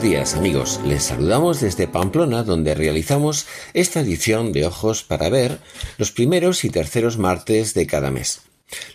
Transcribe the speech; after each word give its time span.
Buenos 0.00 0.16
días 0.16 0.34
amigos, 0.34 0.80
les 0.86 1.02
saludamos 1.02 1.60
desde 1.60 1.86
Pamplona 1.86 2.42
donde 2.42 2.74
realizamos 2.74 3.46
esta 3.74 4.00
edición 4.00 4.50
de 4.50 4.64
Ojos 4.64 5.02
para 5.02 5.28
Ver 5.28 5.58
los 5.98 6.10
primeros 6.10 6.64
y 6.64 6.70
terceros 6.70 7.18
martes 7.18 7.74
de 7.74 7.86
cada 7.86 8.10
mes. 8.10 8.40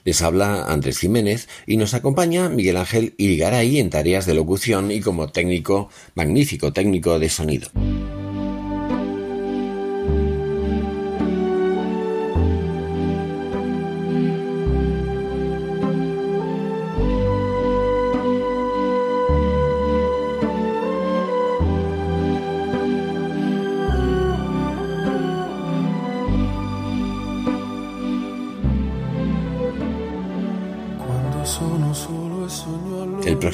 Les 0.04 0.24
habla 0.24 0.66
Andrés 0.66 0.98
Jiménez 0.98 1.48
y 1.68 1.78
nos 1.78 1.94
acompaña 1.94 2.50
Miguel 2.50 2.78
Ángel 2.78 3.14
Irigaray 3.18 3.78
en 3.78 3.92
tareas 3.92 4.26
de 4.26 4.34
locución 4.34 4.90
y 4.90 5.00
como 5.00 5.30
técnico, 5.30 5.90
magnífico 6.16 6.74
técnico 6.74 7.20
de 7.20 7.30
sonido. 7.30 7.70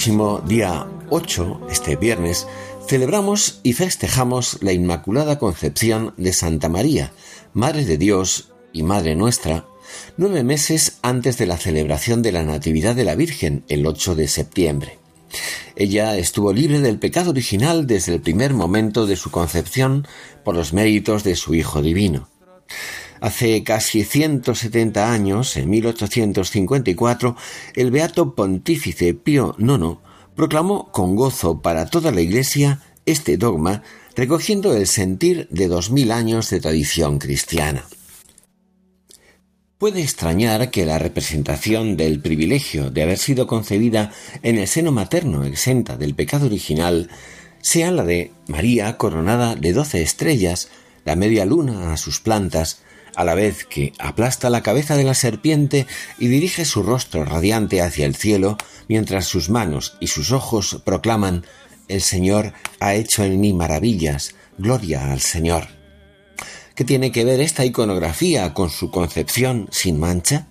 Próximo 0.02 0.42
día 0.48 0.88
8, 1.12 1.68
este 1.70 1.96
viernes, 1.96 2.48
celebramos 2.88 3.60
y 3.62 3.74
festejamos 3.74 4.58
la 4.64 4.74
Inmaculada 4.74 5.38
Concepción 5.38 6.16
de 6.18 6.34
Santa 6.34 6.70
María, 6.70 7.14
Madre 7.54 7.86
de 7.86 8.00
Dios 8.00 8.52
y 8.74 8.82
Madre 8.82 9.16
nuestra, 9.16 9.68
nueve 10.18 10.44
meses 10.44 10.98
antes 11.04 11.38
de 11.38 11.46
la 11.46 11.56
celebración 11.56 12.24
de 12.24 12.32
la 12.32 12.42
Natividad 12.42 12.96
de 12.96 13.04
la 13.04 13.14
Virgen, 13.14 13.64
el 13.68 13.86
8 13.86 14.16
de 14.16 14.28
septiembre. 14.28 14.98
Ella 15.76 16.18
estuvo 16.18 16.52
libre 16.52 16.80
del 16.80 16.98
pecado 16.98 17.30
original 17.30 17.86
desde 17.86 18.16
el 18.16 18.22
primer 18.22 18.56
momento 18.56 19.06
de 19.06 19.16
su 19.16 19.30
concepción 19.30 20.08
por 20.44 20.56
los 20.56 20.74
méritos 20.74 21.24
de 21.24 21.36
su 21.36 21.54
Hijo 21.54 21.84
Divino. 21.84 22.28
Hace 23.22 23.64
casi 23.64 24.04
170 24.04 25.14
años, 25.14 25.56
en 25.56 25.70
1854, 25.70 27.38
el 27.76 27.92
beato 27.92 28.34
pontífice 28.34 29.14
Pío 29.14 29.56
IX 29.60 30.00
proclamó 30.36 30.92
con 30.92 31.16
gozo 31.16 31.62
para 31.62 31.86
toda 31.86 32.12
la 32.12 32.22
Iglesia 32.22 32.82
este 33.06 33.38
dogma, 33.38 33.84
recogiendo 34.16 34.76
el 34.76 34.88
sentir 34.88 35.48
de 35.52 35.68
dos 35.68 35.92
mil 35.92 36.12
años 36.12 36.50
de 36.50 36.62
tradición 36.62 37.20
cristiana. 37.20 37.86
Puede 39.78 40.02
extrañar 40.02 40.72
que 40.72 40.88
la 40.88 40.98
representación 40.98 41.98
del 41.98 42.22
privilegio 42.22 42.90
de 42.90 43.04
haber 43.04 43.20
sido 43.20 43.46
concebida 43.46 44.12
en 44.42 44.58
el 44.58 44.68
seno 44.68 44.92
materno 44.92 45.44
exenta 45.44 45.96
del 45.96 46.16
pecado 46.16 46.48
original 46.48 47.08
sea 47.62 47.92
la 47.92 48.04
de 48.04 48.32
María 48.48 48.98
coronada 48.98 49.56
de 49.56 49.74
doce 49.74 50.02
estrellas, 50.02 50.70
la 51.06 51.16
media 51.16 51.46
luna 51.46 51.94
a 51.94 51.98
sus 51.98 52.20
plantas, 52.20 52.82
a 53.16 53.24
la 53.24 53.36
vez 53.36 53.66
que 53.66 53.94
aplasta 54.00 54.50
la 54.50 54.62
cabeza 54.62 54.96
de 54.96 55.04
la 55.04 55.14
serpiente 55.14 55.88
y 56.20 56.28
dirige 56.28 56.66
su 56.66 56.84
rostro 56.84 57.26
radiante 57.26 57.82
hacia 57.82 58.06
el 58.06 58.16
cielo, 58.16 58.58
mientras 58.88 59.26
sus 59.26 59.50
manos 59.50 59.98
y 60.00 60.08
sus 60.08 60.32
ojos 60.32 60.82
proclaman 60.84 61.46
El 61.88 62.02
Señor 62.02 62.54
ha 62.80 62.94
hecho 62.94 63.24
en 63.24 63.40
mí 63.40 63.54
maravillas, 63.54 64.36
gloria 64.58 65.12
al 65.12 65.22
Señor. 65.22 65.68
¿Qué 66.76 66.86
tiene 66.86 67.12
que 67.12 67.26
ver 67.26 67.42
esta 67.42 67.66
iconografía 67.66 68.54
con 68.54 68.70
su 68.70 68.92
concepción 68.92 69.68
sin 69.72 70.00
mancha? 70.00 70.48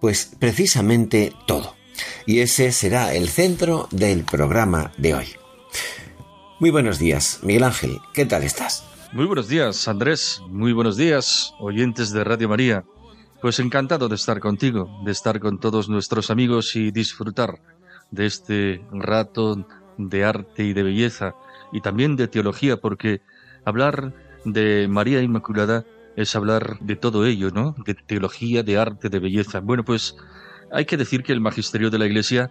Pues 0.00 0.30
precisamente 0.38 1.32
todo. 1.46 1.76
Y 2.26 2.40
ese 2.40 2.72
será 2.72 3.14
el 3.14 3.28
centro 3.28 3.88
del 3.90 4.24
programa 4.24 4.92
de 4.96 5.14
hoy. 5.14 5.26
Muy 6.60 6.70
buenos 6.70 6.98
días, 6.98 7.40
Miguel 7.42 7.64
Ángel, 7.64 7.98
¿qué 8.14 8.24
tal 8.24 8.44
estás? 8.44 8.84
Muy 9.12 9.26
buenos 9.26 9.46
días, 9.46 9.88
Andrés. 9.88 10.40
Muy 10.48 10.72
buenos 10.72 10.96
días, 10.96 11.54
oyentes 11.58 12.12
de 12.12 12.24
Radio 12.24 12.48
María. 12.48 12.86
Pues 13.42 13.58
encantado 13.58 14.08
de 14.08 14.14
estar 14.14 14.40
contigo, 14.40 14.88
de 15.04 15.12
estar 15.12 15.38
con 15.38 15.60
todos 15.60 15.90
nuestros 15.90 16.30
amigos 16.30 16.74
y 16.76 16.92
disfrutar 16.92 17.60
de 18.10 18.24
este 18.24 18.82
rato 18.90 19.66
de 19.98 20.24
arte 20.24 20.64
y 20.64 20.72
de 20.72 20.82
belleza 20.82 21.34
y 21.72 21.82
también 21.82 22.16
de 22.16 22.26
teología, 22.26 22.78
porque 22.78 23.20
hablar 23.66 24.14
de 24.46 24.88
María 24.88 25.20
Inmaculada 25.20 25.84
es 26.16 26.34
hablar 26.34 26.78
de 26.80 26.96
todo 26.96 27.26
ello, 27.26 27.50
¿no? 27.50 27.76
De 27.84 27.92
teología, 27.92 28.62
de 28.62 28.78
arte, 28.78 29.10
de 29.10 29.18
belleza. 29.18 29.60
Bueno, 29.60 29.84
pues 29.84 30.16
hay 30.72 30.86
que 30.86 30.96
decir 30.96 31.22
que 31.22 31.34
el 31.34 31.40
magisterio 31.42 31.90
de 31.90 31.98
la 31.98 32.06
Iglesia 32.06 32.50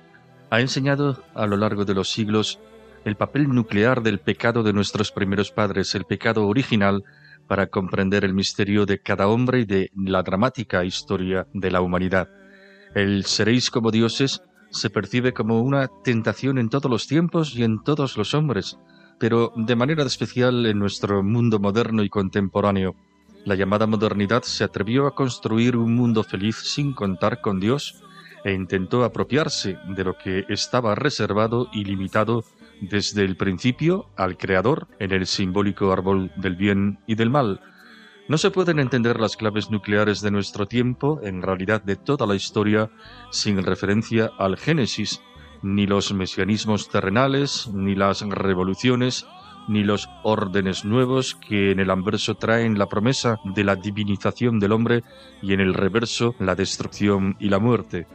ha 0.51 0.61
enseñado 0.61 1.23
a 1.33 1.47
lo 1.47 1.57
largo 1.57 1.85
de 1.85 1.95
los 1.95 2.11
siglos 2.11 2.59
el 3.03 3.15
papel 3.15 3.49
nuclear 3.49 4.03
del 4.03 4.19
pecado 4.19 4.63
de 4.63 4.73
nuestros 4.73 5.11
primeros 5.11 5.51
padres, 5.51 5.95
el 5.95 6.05
pecado 6.05 6.47
original, 6.47 7.03
para 7.47 7.67
comprender 7.67 8.23
el 8.23 8.33
misterio 8.33 8.85
de 8.85 8.99
cada 8.99 9.27
hombre 9.27 9.61
y 9.61 9.65
de 9.65 9.91
la 9.95 10.23
dramática 10.23 10.85
historia 10.85 11.47
de 11.53 11.71
la 11.71 11.81
humanidad. 11.81 12.29
El 12.93 13.25
seréis 13.25 13.71
como 13.71 13.91
dioses 13.91 14.41
se 14.69 14.89
percibe 14.89 15.33
como 15.33 15.61
una 15.61 15.89
tentación 16.03 16.57
en 16.57 16.69
todos 16.69 16.89
los 16.89 17.07
tiempos 17.07 17.55
y 17.55 17.63
en 17.63 17.83
todos 17.83 18.17
los 18.17 18.33
hombres, 18.33 18.77
pero 19.19 19.51
de 19.55 19.75
manera 19.75 20.03
especial 20.03 20.65
en 20.65 20.79
nuestro 20.79 21.23
mundo 21.23 21.59
moderno 21.59 22.03
y 22.03 22.09
contemporáneo. 22.09 22.95
La 23.43 23.55
llamada 23.55 23.87
modernidad 23.87 24.43
se 24.43 24.63
atrevió 24.63 25.07
a 25.07 25.15
construir 25.15 25.75
un 25.75 25.95
mundo 25.95 26.23
feliz 26.23 26.55
sin 26.55 26.93
contar 26.93 27.41
con 27.41 27.59
Dios 27.59 28.01
e 28.43 28.53
intentó 28.53 29.03
apropiarse 29.03 29.77
de 29.89 30.03
lo 30.03 30.17
que 30.17 30.45
estaba 30.47 30.95
reservado 30.95 31.67
y 31.73 31.83
limitado 31.83 32.43
desde 32.81 33.23
el 33.23 33.37
principio 33.37 34.09
al 34.17 34.37
Creador 34.37 34.87
en 34.99 35.11
el 35.11 35.27
simbólico 35.27 35.91
árbol 35.91 36.31
del 36.35 36.55
bien 36.55 36.99
y 37.07 37.15
del 37.15 37.29
mal. 37.29 37.61
No 38.27 38.37
se 38.37 38.51
pueden 38.51 38.79
entender 38.79 39.19
las 39.19 39.37
claves 39.37 39.69
nucleares 39.69 40.21
de 40.21 40.31
nuestro 40.31 40.67
tiempo, 40.67 41.19
en 41.23 41.41
realidad 41.41 41.83
de 41.83 41.95
toda 41.95 42.25
la 42.25 42.35
historia, 42.35 42.89
sin 43.29 43.61
referencia 43.63 44.31
al 44.37 44.57
Génesis, 44.57 45.21
ni 45.61 45.85
los 45.85 46.13
mesianismos 46.13 46.89
terrenales, 46.89 47.69
ni 47.73 47.95
las 47.95 48.21
revoluciones, 48.21 49.25
ni 49.67 49.83
los 49.83 50.09
órdenes 50.23 50.85
nuevos 50.85 51.35
que 51.35 51.71
en 51.71 51.79
el 51.79 51.91
anverso 51.91 52.35
traen 52.35 52.79
la 52.79 52.87
promesa 52.87 53.37
de 53.43 53.63
la 53.63 53.75
divinización 53.75 54.59
del 54.59 54.71
hombre 54.71 55.03
y 55.41 55.53
en 55.53 55.59
el 55.59 55.73
reverso 55.73 56.35
la 56.39 56.55
destrucción 56.55 57.35
y 57.39 57.49
la 57.49 57.59
muerte. 57.59 58.07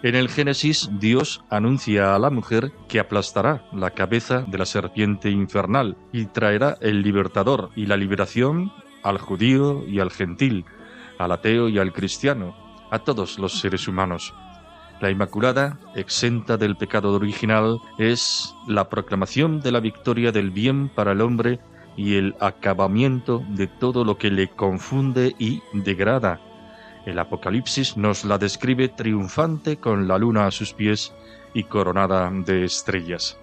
En 0.00 0.14
el 0.14 0.28
Génesis, 0.28 0.88
Dios 1.00 1.42
anuncia 1.50 2.14
a 2.14 2.20
la 2.20 2.30
mujer 2.30 2.70
que 2.88 3.00
aplastará 3.00 3.64
la 3.72 3.90
cabeza 3.90 4.44
de 4.46 4.56
la 4.56 4.64
serpiente 4.64 5.28
infernal 5.28 5.96
y 6.12 6.26
traerá 6.26 6.78
el 6.80 7.02
libertador 7.02 7.70
y 7.74 7.86
la 7.86 7.96
liberación 7.96 8.72
al 9.02 9.18
judío 9.18 9.84
y 9.88 9.98
al 9.98 10.12
gentil, 10.12 10.64
al 11.18 11.32
ateo 11.32 11.68
y 11.68 11.80
al 11.80 11.92
cristiano, 11.92 12.54
a 12.92 13.00
todos 13.00 13.40
los 13.40 13.58
seres 13.58 13.88
humanos. 13.88 14.32
La 15.00 15.10
Inmaculada, 15.10 15.80
exenta 15.96 16.56
del 16.56 16.76
pecado 16.76 17.12
original, 17.12 17.80
es 17.98 18.54
la 18.68 18.88
proclamación 18.88 19.60
de 19.60 19.72
la 19.72 19.80
victoria 19.80 20.30
del 20.30 20.52
bien 20.52 20.90
para 20.90 21.10
el 21.10 21.20
hombre 21.20 21.58
y 21.96 22.14
el 22.14 22.36
acabamiento 22.38 23.42
de 23.48 23.66
todo 23.66 24.04
lo 24.04 24.16
que 24.16 24.30
le 24.30 24.46
confunde 24.48 25.34
y 25.40 25.60
degrada 25.72 26.40
el 27.08 27.18
Apocalipsis 27.18 27.96
nos 27.96 28.24
la 28.24 28.36
describe 28.36 28.88
triunfante 28.88 29.78
con 29.78 30.06
la 30.06 30.18
luna 30.18 30.46
a 30.46 30.50
sus 30.50 30.74
pies 30.74 31.14
y 31.54 31.64
coronada 31.64 32.30
de 32.30 32.64
estrellas. 32.64 33.38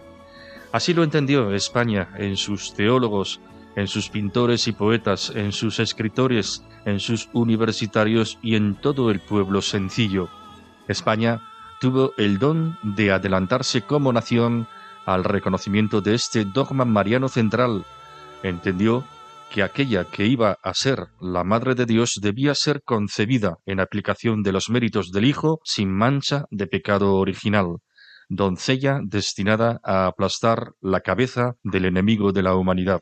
Así 0.72 0.94
lo 0.94 1.04
entendió 1.04 1.52
España 1.52 2.10
en 2.18 2.38
sus 2.38 2.76
teólogos, 2.76 3.42
en 3.76 3.88
sus 3.88 4.10
pintores 4.10 4.68
y 4.68 4.72
poetas, 4.72 5.32
en 5.36 5.52
sus 5.52 5.80
escritores, 5.80 6.64
en 6.86 7.00
sus 7.00 7.28
universitarios 7.34 8.38
y 8.44 8.56
en 8.56 8.76
todo 8.76 9.10
el 9.10 9.20
pueblo 9.20 9.64
sencillo. 9.64 10.30
España 10.88 11.42
tuvo 11.82 12.14
el 12.18 12.38
don 12.38 12.78
de 12.84 13.12
adelantarse 13.12 13.82
como 13.82 14.14
nación 14.14 14.68
al 15.08 15.24
reconocimiento 15.24 16.02
de 16.02 16.14
este 16.14 16.46
dogma 16.46 16.86
mariano 16.86 17.30
central. 17.30 17.84
Entendió 18.44 19.04
que 19.51 19.63
aquella 19.63 20.06
que 20.06 20.25
iba 20.25 20.57
a 20.62 20.74
ser 20.74 21.07
la 21.19 21.44
Madre 21.44 21.75
de 21.75 21.86
Dios 21.86 22.19
debía 22.21 22.56
ser 22.56 22.81
concebida 22.83 23.57
en 23.65 23.80
aplicación 23.80 24.44
de 24.44 24.51
los 24.51 24.69
méritos 24.69 25.12
del 25.12 25.25
Hijo 25.25 25.59
sin 25.63 25.92
mancha 25.92 26.45
de 26.51 26.68
pecado 26.68 27.15
original, 27.15 27.77
doncella 28.30 29.00
destinada 29.03 29.80
a 29.83 30.07
aplastar 30.07 30.74
la 30.81 31.01
cabeza 31.01 31.56
del 31.63 31.86
enemigo 31.86 32.31
de 32.31 32.44
la 32.44 32.56
humanidad. 32.56 33.01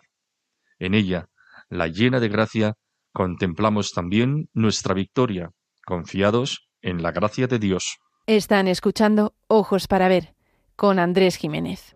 En 0.80 0.94
ella, 0.94 1.28
la 1.70 1.88
llena 1.88 2.20
de 2.20 2.30
gracia, 2.30 2.74
contemplamos 3.14 3.92
también 3.92 4.50
nuestra 4.54 4.94
victoria, 4.94 5.52
confiados 5.86 6.68
en 6.82 7.02
la 7.02 7.12
gracia 7.12 7.48
de 7.48 7.60
Dios. 7.60 7.98
Están 8.28 8.68
escuchando 8.68 9.34
Ojos 9.48 9.88
para 9.88 10.08
Ver 10.08 10.34
con 10.76 11.00
Andrés 11.00 11.36
Jiménez. 11.36 11.96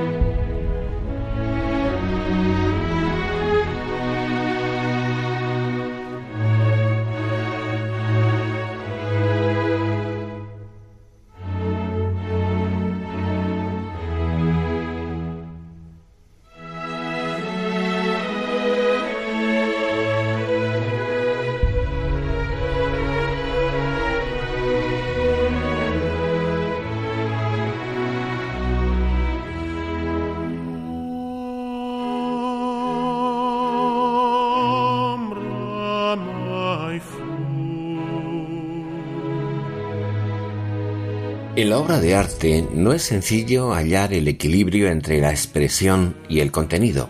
En 41.53 41.69
la 41.69 41.79
obra 41.79 41.99
de 41.99 42.15
arte 42.15 42.65
no 42.73 42.93
es 42.93 43.03
sencillo 43.03 43.73
hallar 43.73 44.13
el 44.13 44.29
equilibrio 44.29 44.87
entre 44.87 45.19
la 45.19 45.31
expresión 45.31 46.15
y 46.29 46.39
el 46.39 46.49
contenido. 46.49 47.09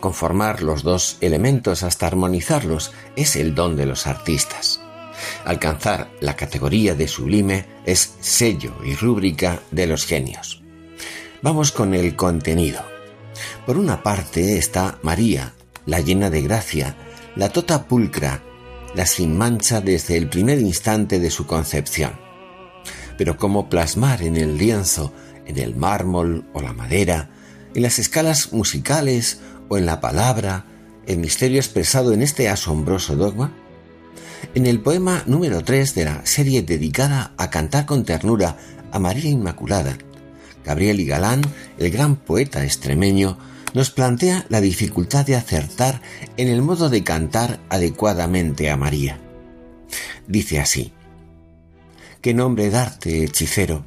Conformar 0.00 0.62
los 0.62 0.82
dos 0.82 1.18
elementos 1.20 1.82
hasta 1.82 2.06
armonizarlos 2.06 2.92
es 3.16 3.36
el 3.36 3.54
don 3.54 3.76
de 3.76 3.84
los 3.84 4.06
artistas. 4.06 4.80
Alcanzar 5.44 6.08
la 6.20 6.36
categoría 6.36 6.94
de 6.94 7.06
sublime 7.06 7.66
es 7.84 8.14
sello 8.20 8.74
y 8.82 8.94
rúbrica 8.94 9.60
de 9.70 9.86
los 9.86 10.06
genios. 10.06 10.62
Vamos 11.42 11.70
con 11.70 11.92
el 11.92 12.16
contenido. 12.16 12.80
Por 13.66 13.76
una 13.76 14.02
parte 14.02 14.56
está 14.56 14.98
María, 15.02 15.52
la 15.84 16.00
llena 16.00 16.30
de 16.30 16.40
gracia, 16.40 16.96
la 17.36 17.50
tota 17.50 17.86
pulcra, 17.86 18.42
la 18.94 19.04
sin 19.04 19.36
mancha 19.36 19.82
desde 19.82 20.16
el 20.16 20.30
primer 20.30 20.58
instante 20.60 21.20
de 21.20 21.30
su 21.30 21.46
concepción 21.46 22.29
pero 23.20 23.36
cómo 23.36 23.68
plasmar 23.68 24.22
en 24.22 24.38
el 24.38 24.56
lienzo, 24.56 25.12
en 25.44 25.58
el 25.58 25.76
mármol 25.76 26.46
o 26.54 26.62
la 26.62 26.72
madera, 26.72 27.28
en 27.74 27.82
las 27.82 27.98
escalas 27.98 28.54
musicales 28.54 29.42
o 29.68 29.76
en 29.76 29.84
la 29.84 30.00
palabra, 30.00 30.64
el 31.06 31.18
misterio 31.18 31.58
expresado 31.58 32.14
en 32.14 32.22
este 32.22 32.48
asombroso 32.48 33.16
dogma? 33.16 33.52
En 34.54 34.64
el 34.64 34.80
poema 34.80 35.22
número 35.26 35.62
3 35.62 35.94
de 35.96 36.04
la 36.06 36.24
serie 36.24 36.62
dedicada 36.62 37.34
a 37.36 37.50
cantar 37.50 37.84
con 37.84 38.06
ternura 38.06 38.56
a 38.90 38.98
María 38.98 39.28
Inmaculada, 39.28 39.98
Gabriel 40.64 40.98
y 40.98 41.04
Galán, 41.04 41.42
el 41.76 41.90
gran 41.90 42.16
poeta 42.16 42.64
extremeño, 42.64 43.36
nos 43.74 43.90
plantea 43.90 44.46
la 44.48 44.62
dificultad 44.62 45.26
de 45.26 45.36
acertar 45.36 46.00
en 46.38 46.48
el 46.48 46.62
modo 46.62 46.88
de 46.88 47.04
cantar 47.04 47.60
adecuadamente 47.68 48.70
a 48.70 48.78
María. 48.78 49.20
Dice 50.26 50.58
así, 50.58 50.94
qué 52.20 52.34
nombre 52.34 52.68
darte, 52.70 53.24
hechicero. 53.24 53.86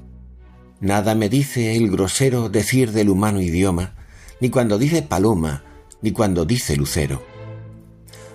Nada 0.79 1.13
me 1.13 1.29
dice 1.29 1.75
el 1.75 1.91
grosero 1.91 2.49
decir 2.49 2.91
del 2.91 3.09
humano 3.09 3.41
idioma, 3.41 3.95
ni 4.41 4.49
cuando 4.49 4.77
dice 4.79 5.03
paloma, 5.03 5.63
ni 6.01 6.11
cuando 6.11 6.45
dice 6.45 6.75
lucero. 6.75 7.23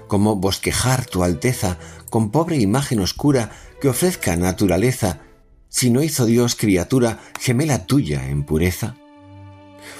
Como 0.06 0.36
bosquejar 0.36 1.04
tu 1.04 1.24
alteza 1.24 1.78
con 2.10 2.30
pobre 2.30 2.56
imagen 2.56 3.00
oscura 3.00 3.50
que 3.80 3.88
ofrezca 3.88 4.36
naturaleza, 4.36 5.20
si 5.68 5.90
no 5.90 6.02
hizo 6.02 6.26
Dios 6.26 6.54
criatura 6.54 7.18
gemela 7.40 7.84
tuya 7.86 8.28
en 8.28 8.44
pureza. 8.44 8.94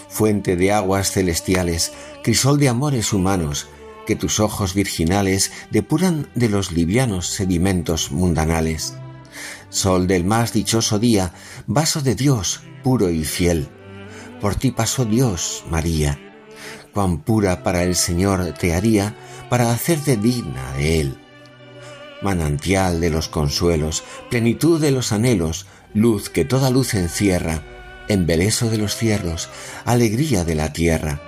Fuente 0.08 0.56
de 0.56 0.72
aguas 0.72 1.10
celestiales, 1.10 1.92
crisol 2.22 2.58
de 2.58 2.68
amores 2.68 3.12
humanos, 3.12 3.66
que 4.06 4.16
tus 4.16 4.40
ojos 4.40 4.72
virginales 4.74 5.52
depuran 5.70 6.30
de 6.34 6.48
los 6.48 6.72
livianos 6.72 7.26
sedimentos 7.26 8.10
mundanales 8.10 8.94
sol 9.70 10.06
del 10.06 10.24
más 10.24 10.52
dichoso 10.52 10.98
día, 10.98 11.32
vaso 11.66 12.00
de 12.00 12.14
Dios 12.14 12.62
puro 12.82 13.10
y 13.10 13.24
fiel. 13.24 13.68
Por 14.40 14.54
ti 14.54 14.70
pasó 14.70 15.04
Dios, 15.04 15.64
María. 15.70 16.18
Cuán 16.92 17.18
pura 17.18 17.62
para 17.62 17.82
el 17.84 17.94
Señor 17.96 18.54
te 18.54 18.74
haría 18.74 19.14
para 19.50 19.72
hacerte 19.72 20.16
digna 20.16 20.72
de 20.74 21.00
Él. 21.00 21.18
Manantial 22.22 23.00
de 23.00 23.10
los 23.10 23.28
consuelos, 23.28 24.04
plenitud 24.30 24.80
de 24.80 24.90
los 24.90 25.12
anhelos, 25.12 25.66
luz 25.94 26.30
que 26.30 26.44
toda 26.44 26.70
luz 26.70 26.94
encierra, 26.94 27.62
embeleso 28.08 28.70
de 28.70 28.78
los 28.78 28.96
cielos, 28.96 29.48
alegría 29.84 30.44
de 30.44 30.54
la 30.54 30.72
tierra. 30.72 31.20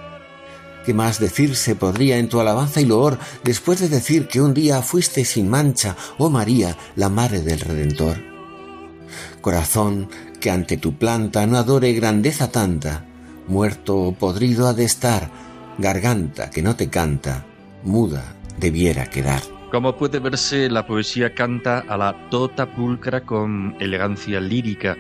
¿Qué 0.85 0.95
más 0.95 1.21
decirse 1.21 1.77
podría 1.77 2.17
en 2.17 2.29
tu 2.29 2.41
alabanza 2.41 2.81
y 2.81 2.87
loor 2.87 3.19
después 3.45 3.81
de 3.81 3.89
decir 3.89 4.29
que 4.29 4.41
un 4.41 4.55
día 4.55 4.83
fuiste 4.83 5.25
sin 5.25 5.49
mancha, 5.49 5.97
oh 6.17 6.31
María, 6.31 6.77
la 6.97 7.11
Madre 7.11 7.43
del 7.43 7.61
Redentor? 7.61 8.30
Corazón 9.41 10.09
que 10.41 10.51
ante 10.51 10.77
tu 10.77 10.97
planta 10.97 11.47
no 11.47 11.57
adore 11.57 11.93
grandeza 11.93 12.51
tanta, 12.51 13.05
muerto 13.49 13.97
o 13.97 14.13
podrido 14.13 14.69
ha 14.69 14.75
de 14.75 14.85
estar, 14.85 15.31
garganta 15.79 16.51
que 16.51 16.63
no 16.63 16.77
te 16.77 16.89
canta, 16.89 17.47
muda 17.83 18.35
debiera 18.59 19.07
quedar. 19.07 19.43
Como 19.71 19.97
puede 19.97 20.19
verse, 20.19 20.69
la 20.69 20.87
poesía 20.87 21.35
canta 21.35 21.85
a 21.89 21.97
la 21.97 22.29
tota 22.29 22.75
pulcra 22.75 23.21
con 23.21 23.77
elegancia 23.79 24.41
lírica, 24.41 24.97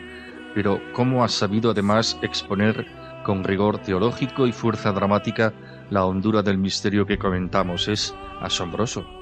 pero 0.54 0.80
cómo 0.92 1.24
ha 1.24 1.28
sabido 1.28 1.72
además 1.72 2.16
exponer 2.22 2.86
con 3.24 3.44
rigor 3.44 3.78
teológico 3.78 4.46
y 4.46 4.52
fuerza 4.52 4.92
dramática 4.92 5.52
la 5.90 6.04
hondura 6.04 6.42
del 6.42 6.58
misterio 6.58 7.04
que 7.04 7.18
comentamos. 7.18 7.88
Es 7.88 8.14
asombroso. 8.40 9.19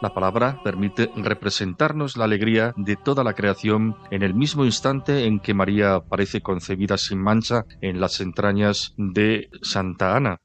La 0.00 0.14
palabra 0.14 0.60
permite 0.62 1.10
representarnos 1.16 2.16
la 2.16 2.24
alegría 2.24 2.72
de 2.76 2.94
toda 2.94 3.24
la 3.24 3.34
creación 3.34 3.96
en 4.12 4.22
el 4.22 4.32
mismo 4.32 4.64
instante 4.64 5.24
en 5.24 5.40
que 5.40 5.54
María 5.54 5.98
parece 6.08 6.40
concebida 6.40 6.96
sin 6.96 7.20
mancha 7.20 7.64
en 7.80 8.00
las 8.00 8.20
entrañas 8.20 8.94
de 8.96 9.50
Santa 9.60 10.16
Ana. 10.16 10.38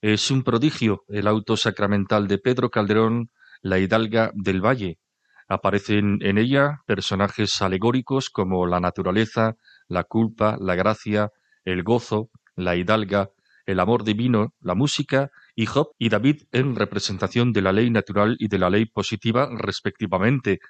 Es 0.00 0.32
un 0.32 0.42
prodigio 0.42 1.04
el 1.06 1.28
auto 1.28 1.56
sacramental 1.56 2.26
de 2.26 2.38
Pedro 2.38 2.70
Calderón, 2.70 3.30
la 3.62 3.78
hidalga 3.78 4.32
del 4.34 4.64
Valle. 4.64 4.98
Aparecen 5.46 6.18
en 6.20 6.36
ella 6.36 6.80
personajes 6.84 7.62
alegóricos 7.62 8.30
como 8.30 8.66
la 8.66 8.80
naturaleza, 8.80 9.54
la 9.86 10.02
culpa, 10.02 10.56
la 10.60 10.74
gracia, 10.74 11.30
el 11.64 11.84
gozo, 11.84 12.30
la 12.56 12.74
hidalga, 12.74 13.30
el 13.64 13.78
amor 13.78 14.02
divino, 14.02 14.54
la 14.60 14.74
música 14.74 15.30
y 15.58 15.66
Job 15.66 15.88
y 15.98 16.08
David 16.08 16.42
en 16.52 16.76
representación 16.76 17.52
de 17.52 17.62
la 17.62 17.72
ley 17.72 17.90
natural 17.90 18.36
y 18.38 18.46
de 18.46 18.58
la 18.60 18.70
ley 18.70 18.86
positiva 18.86 19.50
respectivamente. 19.52 20.60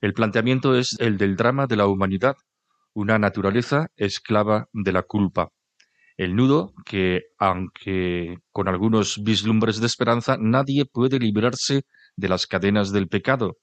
El 0.00 0.12
planteamiento 0.12 0.76
es 0.76 0.94
el 1.00 1.18
del 1.18 1.34
drama 1.34 1.66
de 1.66 1.74
la 1.74 1.88
humanidad, 1.88 2.36
una 2.94 3.18
naturaleza 3.18 3.88
esclava 3.96 4.68
de 4.72 4.92
la 4.92 5.02
culpa. 5.02 5.48
El 6.16 6.36
nudo 6.36 6.72
que, 6.86 7.22
aunque 7.36 8.36
con 8.52 8.68
algunos 8.68 9.20
vislumbres 9.24 9.80
de 9.80 9.86
esperanza, 9.86 10.36
nadie 10.38 10.84
puede 10.84 11.18
librarse 11.18 11.82
de 12.14 12.28
las 12.28 12.46
cadenas 12.46 12.92
del 12.92 13.08
pecado. 13.08 13.56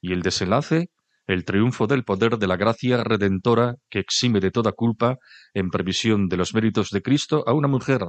Y 0.00 0.12
el 0.12 0.22
desenlace, 0.22 0.90
el 1.28 1.44
triunfo 1.44 1.86
del 1.86 2.02
poder 2.02 2.36
de 2.38 2.48
la 2.48 2.56
gracia 2.56 3.04
redentora 3.04 3.76
que 3.88 4.00
exime 4.00 4.40
de 4.40 4.50
toda 4.50 4.72
culpa, 4.72 5.18
en 5.54 5.70
previsión 5.70 6.26
de 6.26 6.36
los 6.36 6.52
méritos 6.52 6.90
de 6.90 7.00
Cristo, 7.00 7.44
a 7.46 7.52
una 7.52 7.68
mujer, 7.68 8.08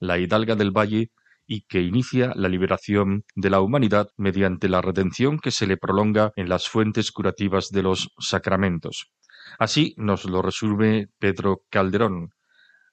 la 0.00 0.18
hidalga 0.18 0.54
del 0.54 0.70
valle, 0.70 1.10
y 1.50 1.62
que 1.62 1.80
inicia 1.80 2.32
la 2.36 2.50
liberación 2.50 3.24
de 3.34 3.48
la 3.48 3.62
humanidad 3.62 4.10
mediante 4.18 4.68
la 4.68 4.82
redención 4.82 5.38
que 5.38 5.50
se 5.50 5.66
le 5.66 5.78
prolonga 5.78 6.30
en 6.36 6.50
las 6.50 6.68
fuentes 6.68 7.10
curativas 7.10 7.70
de 7.70 7.82
los 7.82 8.10
sacramentos. 8.18 9.10
Así 9.58 9.94
nos 9.96 10.26
lo 10.26 10.42
resume 10.42 11.06
Pedro 11.18 11.62
Calderón. 11.70 12.34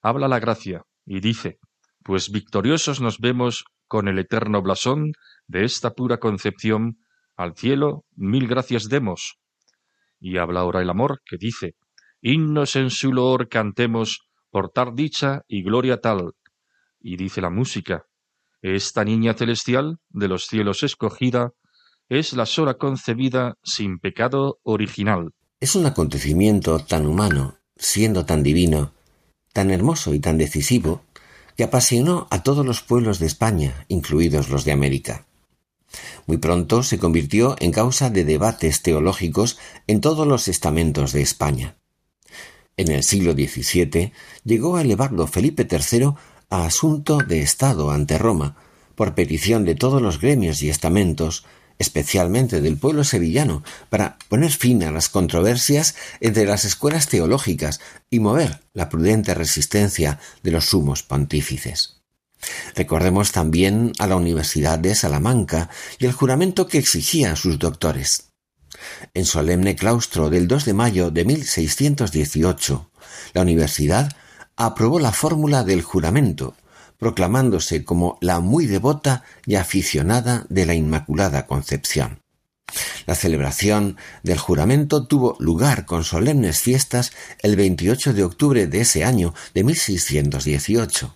Habla 0.02 0.26
la 0.26 0.40
gracia 0.40 0.84
y 1.04 1.20
dice, 1.20 1.58
pues 2.02 2.30
victoriosos 2.30 3.02
nos 3.02 3.18
vemos 3.18 3.64
con 3.88 4.08
el 4.08 4.18
eterno 4.18 4.62
blasón 4.62 5.12
de 5.46 5.64
esta 5.64 5.90
pura 5.90 6.16
concepción, 6.16 6.96
al 7.36 7.54
cielo 7.56 8.04
mil 8.16 8.48
gracias 8.48 8.88
demos. 8.88 9.38
Y 10.18 10.38
habla 10.38 10.60
ahora 10.60 10.80
el 10.80 10.88
amor, 10.88 11.20
que 11.26 11.36
dice, 11.36 11.74
himnos 12.22 12.74
en 12.76 12.88
su 12.88 13.12
loor 13.12 13.50
cantemos 13.50 14.30
por 14.50 14.70
tal 14.70 14.94
dicha 14.94 15.42
y 15.46 15.62
gloria 15.62 16.00
tal. 16.00 16.32
Y 16.98 17.16
dice 17.16 17.42
la 17.42 17.50
música, 17.50 18.06
esta 18.74 19.04
niña 19.04 19.34
celestial, 19.34 19.98
de 20.10 20.28
los 20.28 20.46
cielos 20.46 20.82
escogida, 20.82 21.52
es 22.08 22.32
la 22.32 22.46
sola 22.46 22.74
concebida 22.74 23.54
sin 23.62 23.98
pecado 23.98 24.58
original. 24.62 25.30
Es 25.60 25.76
un 25.76 25.86
acontecimiento 25.86 26.78
tan 26.80 27.06
humano, 27.06 27.58
siendo 27.76 28.24
tan 28.24 28.42
divino, 28.42 28.92
tan 29.52 29.70
hermoso 29.70 30.14
y 30.14 30.20
tan 30.20 30.38
decisivo, 30.38 31.02
que 31.56 31.64
apasionó 31.64 32.26
a 32.30 32.42
todos 32.42 32.64
los 32.64 32.82
pueblos 32.82 33.18
de 33.18 33.26
España, 33.26 33.86
incluidos 33.88 34.48
los 34.48 34.64
de 34.64 34.72
América. 34.72 35.26
Muy 36.26 36.36
pronto 36.38 36.82
se 36.82 36.98
convirtió 36.98 37.56
en 37.60 37.72
causa 37.72 38.10
de 38.10 38.24
debates 38.24 38.82
teológicos 38.82 39.58
en 39.86 40.00
todos 40.00 40.26
los 40.26 40.48
estamentos 40.48 41.12
de 41.12 41.22
España. 41.22 41.76
En 42.76 42.90
el 42.90 43.02
siglo 43.02 43.32
XVII 43.32 44.12
llegó 44.44 44.76
a 44.76 44.82
elevarlo 44.82 45.26
Felipe 45.26 45.66
III 45.70 46.12
a 46.50 46.66
asunto 46.66 47.18
de 47.18 47.42
Estado 47.42 47.90
ante 47.90 48.18
Roma, 48.18 48.56
por 48.94 49.14
petición 49.14 49.64
de 49.64 49.74
todos 49.74 50.00
los 50.00 50.20
gremios 50.20 50.62
y 50.62 50.70
estamentos, 50.70 51.44
especialmente 51.78 52.60
del 52.60 52.78
pueblo 52.78 53.04
sevillano, 53.04 53.62
para 53.90 54.18
poner 54.28 54.50
fin 54.50 54.82
a 54.84 54.90
las 54.90 55.08
controversias 55.08 55.94
entre 56.20 56.46
las 56.46 56.64
escuelas 56.64 57.08
teológicas 57.08 57.80
y 58.10 58.20
mover 58.20 58.60
la 58.72 58.88
prudente 58.88 59.34
resistencia 59.34 60.18
de 60.42 60.50
los 60.50 60.66
sumos 60.66 61.02
pontífices. 61.02 62.00
Recordemos 62.74 63.32
también 63.32 63.92
a 63.98 64.06
la 64.06 64.16
Universidad 64.16 64.78
de 64.78 64.94
Salamanca 64.94 65.70
y 65.98 66.06
el 66.06 66.12
juramento 66.12 66.66
que 66.66 66.78
exigía 66.78 67.32
a 67.32 67.36
sus 67.36 67.58
doctores. 67.58 68.30
En 69.14 69.24
solemne 69.24 69.74
claustro 69.74 70.30
del 70.30 70.48
2 70.48 70.64
de 70.64 70.74
mayo 70.74 71.10
de 71.10 71.24
1618, 71.24 72.90
la 73.32 73.42
universidad 73.42 74.16
aprobó 74.56 74.98
la 74.98 75.12
fórmula 75.12 75.64
del 75.64 75.82
juramento, 75.82 76.54
proclamándose 76.98 77.84
como 77.84 78.18
la 78.20 78.40
muy 78.40 78.66
devota 78.66 79.22
y 79.44 79.56
aficionada 79.56 80.46
de 80.48 80.66
la 80.66 80.74
Inmaculada 80.74 81.46
Concepción. 81.46 82.20
La 83.06 83.14
celebración 83.14 83.96
del 84.22 84.38
juramento 84.38 85.06
tuvo 85.06 85.36
lugar 85.38 85.86
con 85.86 86.02
solemnes 86.04 86.60
fiestas 86.60 87.12
el 87.42 87.54
28 87.54 88.12
de 88.12 88.24
octubre 88.24 88.66
de 88.66 88.80
ese 88.80 89.04
año 89.04 89.34
de 89.54 89.62
1618. 89.62 91.14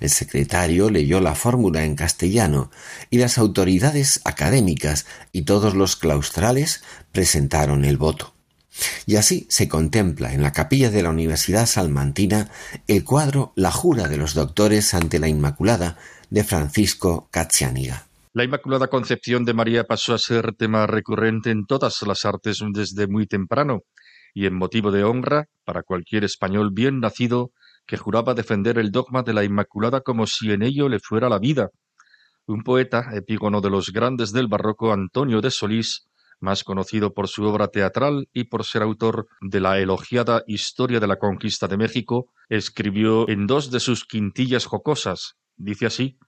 El 0.00 0.10
secretario 0.10 0.90
leyó 0.90 1.20
la 1.20 1.34
fórmula 1.34 1.84
en 1.84 1.94
castellano 1.94 2.70
y 3.10 3.18
las 3.18 3.38
autoridades 3.38 4.20
académicas 4.24 5.06
y 5.32 5.42
todos 5.42 5.74
los 5.74 5.96
claustrales 5.96 6.82
presentaron 7.12 7.84
el 7.84 7.96
voto. 7.96 8.34
Y 9.06 9.16
así 9.16 9.46
se 9.48 9.68
contempla 9.68 10.32
en 10.32 10.42
la 10.42 10.52
capilla 10.52 10.90
de 10.90 11.02
la 11.02 11.10
Universidad 11.10 11.66
Salmantina 11.66 12.50
el 12.86 13.04
cuadro 13.04 13.52
La 13.56 13.72
jura 13.72 14.08
de 14.08 14.16
los 14.16 14.34
doctores 14.34 14.94
ante 14.94 15.18
la 15.18 15.28
Inmaculada 15.28 15.98
de 16.30 16.44
Francisco 16.44 17.28
Caccianiga. 17.30 18.06
La 18.32 18.44
Inmaculada 18.44 18.86
Concepción 18.86 19.44
de 19.44 19.54
María 19.54 19.84
pasó 19.84 20.14
a 20.14 20.18
ser 20.18 20.54
tema 20.54 20.86
recurrente 20.86 21.50
en 21.50 21.66
todas 21.66 22.00
las 22.02 22.24
artes 22.24 22.60
desde 22.72 23.08
muy 23.08 23.26
temprano 23.26 23.80
y 24.32 24.46
en 24.46 24.54
motivo 24.54 24.92
de 24.92 25.02
honra 25.02 25.46
para 25.64 25.82
cualquier 25.82 26.22
español 26.22 26.70
bien 26.72 27.00
nacido 27.00 27.50
que 27.86 27.96
juraba 27.96 28.34
defender 28.34 28.78
el 28.78 28.92
dogma 28.92 29.24
de 29.24 29.34
la 29.34 29.42
Inmaculada 29.42 30.02
como 30.02 30.28
si 30.28 30.52
en 30.52 30.62
ello 30.62 30.88
le 30.88 31.00
fuera 31.00 31.28
la 31.28 31.40
vida. 31.40 31.70
Un 32.46 32.62
poeta, 32.62 33.10
epígono 33.14 33.60
de 33.60 33.70
los 33.70 33.90
grandes 33.92 34.32
del 34.32 34.46
barroco 34.46 34.92
Antonio 34.92 35.40
de 35.40 35.50
Solís, 35.50 36.06
más 36.40 36.64
conocido 36.64 37.14
por 37.14 37.28
su 37.28 37.44
obra 37.44 37.68
teatral 37.68 38.28
y 38.32 38.44
por 38.44 38.64
ser 38.64 38.82
autor 38.82 39.28
de 39.40 39.60
la 39.60 39.78
elogiada 39.78 40.42
Historia 40.46 41.00
de 41.00 41.06
la 41.06 41.16
Conquista 41.16 41.68
de 41.68 41.76
México, 41.76 42.32
escribió 42.48 43.28
en 43.28 43.46
dos 43.46 43.70
de 43.70 43.80
sus 43.80 44.04
quintillas 44.04 44.66
jocosas. 44.66 45.34
Dice 45.56 45.86
así 45.86 46.18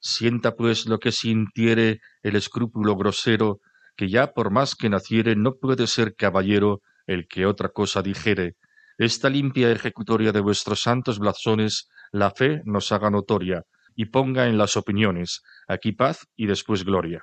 Sienta 0.00 0.54
pues 0.54 0.86
lo 0.86 0.98
que 0.98 1.10
sintiere 1.10 2.00
el 2.22 2.36
escrúpulo 2.36 2.96
grosero, 2.96 3.60
que 3.96 4.08
ya 4.08 4.32
por 4.32 4.50
más 4.50 4.74
que 4.74 4.88
naciere 4.88 5.36
no 5.36 5.54
puede 5.54 5.86
ser 5.86 6.14
caballero 6.14 6.80
el 7.06 7.26
que 7.26 7.46
otra 7.46 7.70
cosa 7.70 8.02
dijere. 8.02 8.54
Esta 8.98 9.28
limpia 9.28 9.70
ejecutoria 9.70 10.32
de 10.32 10.40
vuestros 10.40 10.82
santos 10.82 11.18
blasones 11.18 11.88
la 12.12 12.30
fe 12.30 12.62
nos 12.64 12.92
haga 12.92 13.10
notoria, 13.10 13.64
y 13.94 14.06
ponga 14.06 14.46
en 14.46 14.58
las 14.58 14.76
opiniones, 14.76 15.42
aquí 15.66 15.92
paz 15.92 16.26
y 16.36 16.46
después 16.46 16.84
gloria. 16.84 17.22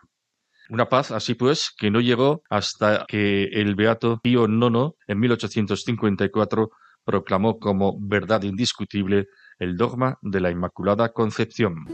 Una 0.69 0.87
paz, 0.87 1.11
así 1.11 1.33
pues, 1.33 1.71
que 1.77 1.91
no 1.91 1.99
llegó 1.99 2.41
hasta 2.49 3.05
que 3.07 3.43
el 3.43 3.75
beato 3.75 4.19
Pío 4.21 4.45
IX, 4.45 4.95
en 5.07 5.19
1854, 5.19 6.69
proclamó 7.03 7.59
como 7.59 7.97
verdad 7.99 8.43
indiscutible 8.43 9.27
el 9.59 9.75
dogma 9.75 10.17
de 10.21 10.39
la 10.39 10.51
Inmaculada 10.51 11.09
Concepción. 11.11 11.85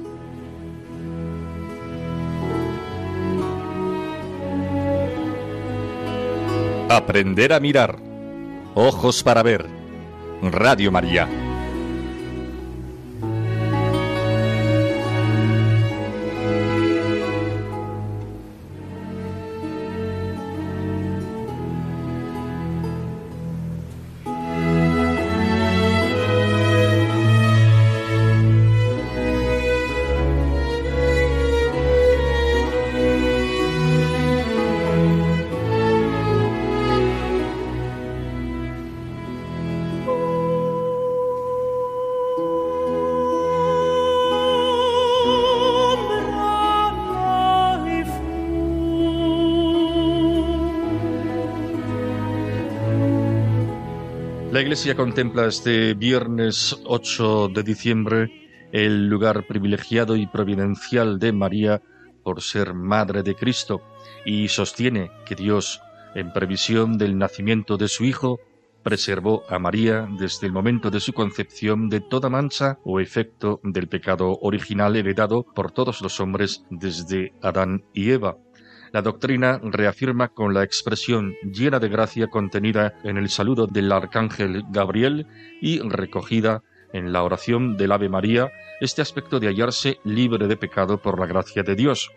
Aprender 6.90 7.54
a 7.54 7.60
mirar. 7.60 7.98
Ojos 8.76 9.24
para 9.24 9.44
ver. 9.44 9.66
Radio 10.42 10.92
María. 10.92 11.49
La 54.60 54.64
Iglesia 54.64 54.94
contempla 54.94 55.46
este 55.46 55.94
viernes 55.94 56.78
8 56.84 57.48
de 57.48 57.64
diciembre 57.64 58.68
el 58.74 59.08
lugar 59.08 59.48
privilegiado 59.48 60.18
y 60.18 60.28
providencial 60.28 61.18
de 61.18 61.32
María 61.32 61.82
por 62.26 62.42
ser 62.42 62.74
Madre 62.74 63.24
de 63.24 63.36
Cristo 63.36 63.82
y 64.26 64.50
sostiene 64.50 65.12
que 65.26 65.36
Dios, 65.36 65.80
en 66.14 66.34
previsión 66.34 66.98
del 66.98 67.18
nacimiento 67.18 67.78
de 67.78 67.88
su 67.88 68.04
Hijo, 68.04 68.42
preservó 68.84 69.44
a 69.48 69.60
María 69.60 70.10
desde 70.20 70.48
el 70.48 70.52
momento 70.52 70.92
de 70.92 71.00
su 71.00 71.14
concepción 71.14 71.88
de 71.88 72.02
toda 72.02 72.28
mancha 72.28 72.80
o 72.84 73.00
efecto 73.00 73.62
del 73.64 73.88
pecado 73.88 74.40
original 74.42 74.94
heredado 74.98 75.44
por 75.56 75.72
todos 75.72 76.02
los 76.02 76.20
hombres 76.20 76.66
desde 76.70 77.32
Adán 77.42 77.86
y 77.94 78.12
Eva 78.12 78.36
la 78.92 79.02
doctrina 79.02 79.60
reafirma 79.64 80.30
con 80.30 80.54
la 80.54 80.64
expresión 80.64 81.36
llena 81.44 81.80
de 81.80 81.90
gracia 81.90 82.28
contenida 82.28 82.94
en 83.04 83.18
el 83.18 83.30
saludo 83.30 83.68
del 83.68 83.92
arcángel 83.92 84.64
Gabriel 84.70 85.28
y 85.62 85.80
recogida 85.80 86.64
en 86.94 87.14
la 87.14 87.24
oración 87.24 87.78
del 87.78 87.92
Ave 87.92 88.10
María 88.10 88.52
este 88.82 89.02
aspecto 89.02 89.40
de 89.40 89.48
hallarse 89.48 90.00
libre 90.04 90.48
de 90.48 90.58
pecado 90.58 91.02
por 91.02 91.20
la 91.20 91.28
gracia 91.28 91.64
de 91.64 91.76
Dios. 91.76 92.12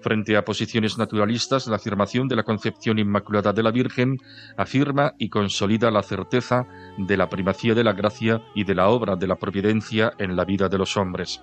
Frente 0.00 0.36
a 0.36 0.44
posiciones 0.44 0.96
naturalistas, 0.96 1.66
la 1.66 1.76
afirmación 1.76 2.28
de 2.28 2.36
la 2.36 2.44
concepción 2.44 3.00
inmaculada 3.00 3.52
de 3.52 3.64
la 3.64 3.72
Virgen 3.72 4.18
afirma 4.56 5.14
y 5.18 5.28
consolida 5.28 5.90
la 5.90 6.04
certeza 6.04 6.68
de 6.96 7.16
la 7.16 7.28
primacía 7.28 7.74
de 7.74 7.82
la 7.82 7.92
gracia 7.92 8.42
y 8.54 8.62
de 8.62 8.76
la 8.76 8.88
obra 8.88 9.16
de 9.16 9.26
la 9.26 9.36
providencia 9.36 10.12
en 10.18 10.36
la 10.36 10.44
vida 10.44 10.68
de 10.68 10.78
los 10.78 10.96
hombres. 10.96 11.42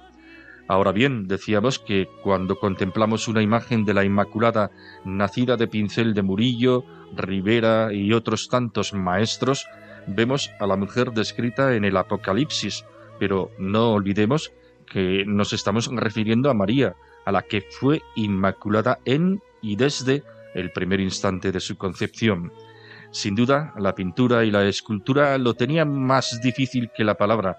Ahora 0.67 0.91
bien, 0.91 1.27
decíamos 1.27 1.77
que 1.77 2.10
cuando 2.24 2.57
contemplamos 2.57 3.27
una 3.27 3.43
imagen 3.43 3.86
de 3.86 3.93
la 3.93 4.03
Inmaculada 4.03 4.72
nacida 5.03 5.57
de 5.57 5.67
pincel 5.67 6.15
de 6.15 6.24
Murillo, 6.24 6.84
Rivera 7.15 7.93
y 7.93 8.13
otros 8.13 8.50
tantos 8.50 8.93
maestros, 8.93 9.67
vemos 10.07 10.51
a 10.60 10.65
la 10.65 10.75
mujer 10.75 11.12
descrita 11.12 11.75
en 11.75 11.86
el 11.86 11.98
Apocalipsis, 11.98 12.84
pero 13.19 13.51
no 13.60 13.91
olvidemos 13.91 14.53
que 14.91 15.24
nos 15.25 15.53
estamos 15.53 15.88
refiriendo 15.93 16.50
a 16.50 16.55
María, 16.55 16.95
a 17.25 17.31
la 17.31 17.43
que 17.43 17.62
fue 17.62 18.01
inmaculada 18.15 19.00
en 19.05 19.41
y 19.62 19.75
desde 19.75 20.24
el 20.55 20.72
primer 20.72 21.00
instante 21.00 21.51
de 21.51 21.60
su 21.60 21.77
concepción. 21.77 22.51
Sin 23.12 23.36
duda, 23.36 23.74
la 23.77 23.93
pintura 23.93 24.45
y 24.45 24.51
la 24.51 24.65
escultura 24.65 25.38
lo 25.38 25.53
tenían 25.53 25.93
más 25.93 26.41
difícil 26.41 26.89
que 26.95 27.03
la 27.03 27.15
palabra. 27.15 27.57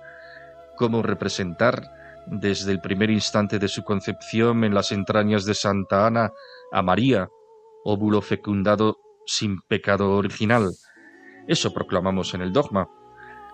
Cómo 0.76 1.02
representar 1.02 1.95
desde 2.26 2.72
el 2.72 2.80
primer 2.80 3.10
instante 3.10 3.58
de 3.58 3.68
su 3.68 3.84
concepción 3.84 4.64
en 4.64 4.74
las 4.74 4.92
entrañas 4.92 5.44
de 5.44 5.54
Santa 5.54 6.06
Ana 6.06 6.32
a 6.72 6.82
María, 6.82 7.28
óvulo 7.84 8.20
fecundado 8.20 8.98
sin 9.26 9.60
pecado 9.62 10.12
original. 10.12 10.70
Eso 11.46 11.72
proclamamos 11.72 12.34
en 12.34 12.42
el 12.42 12.52
dogma. 12.52 12.88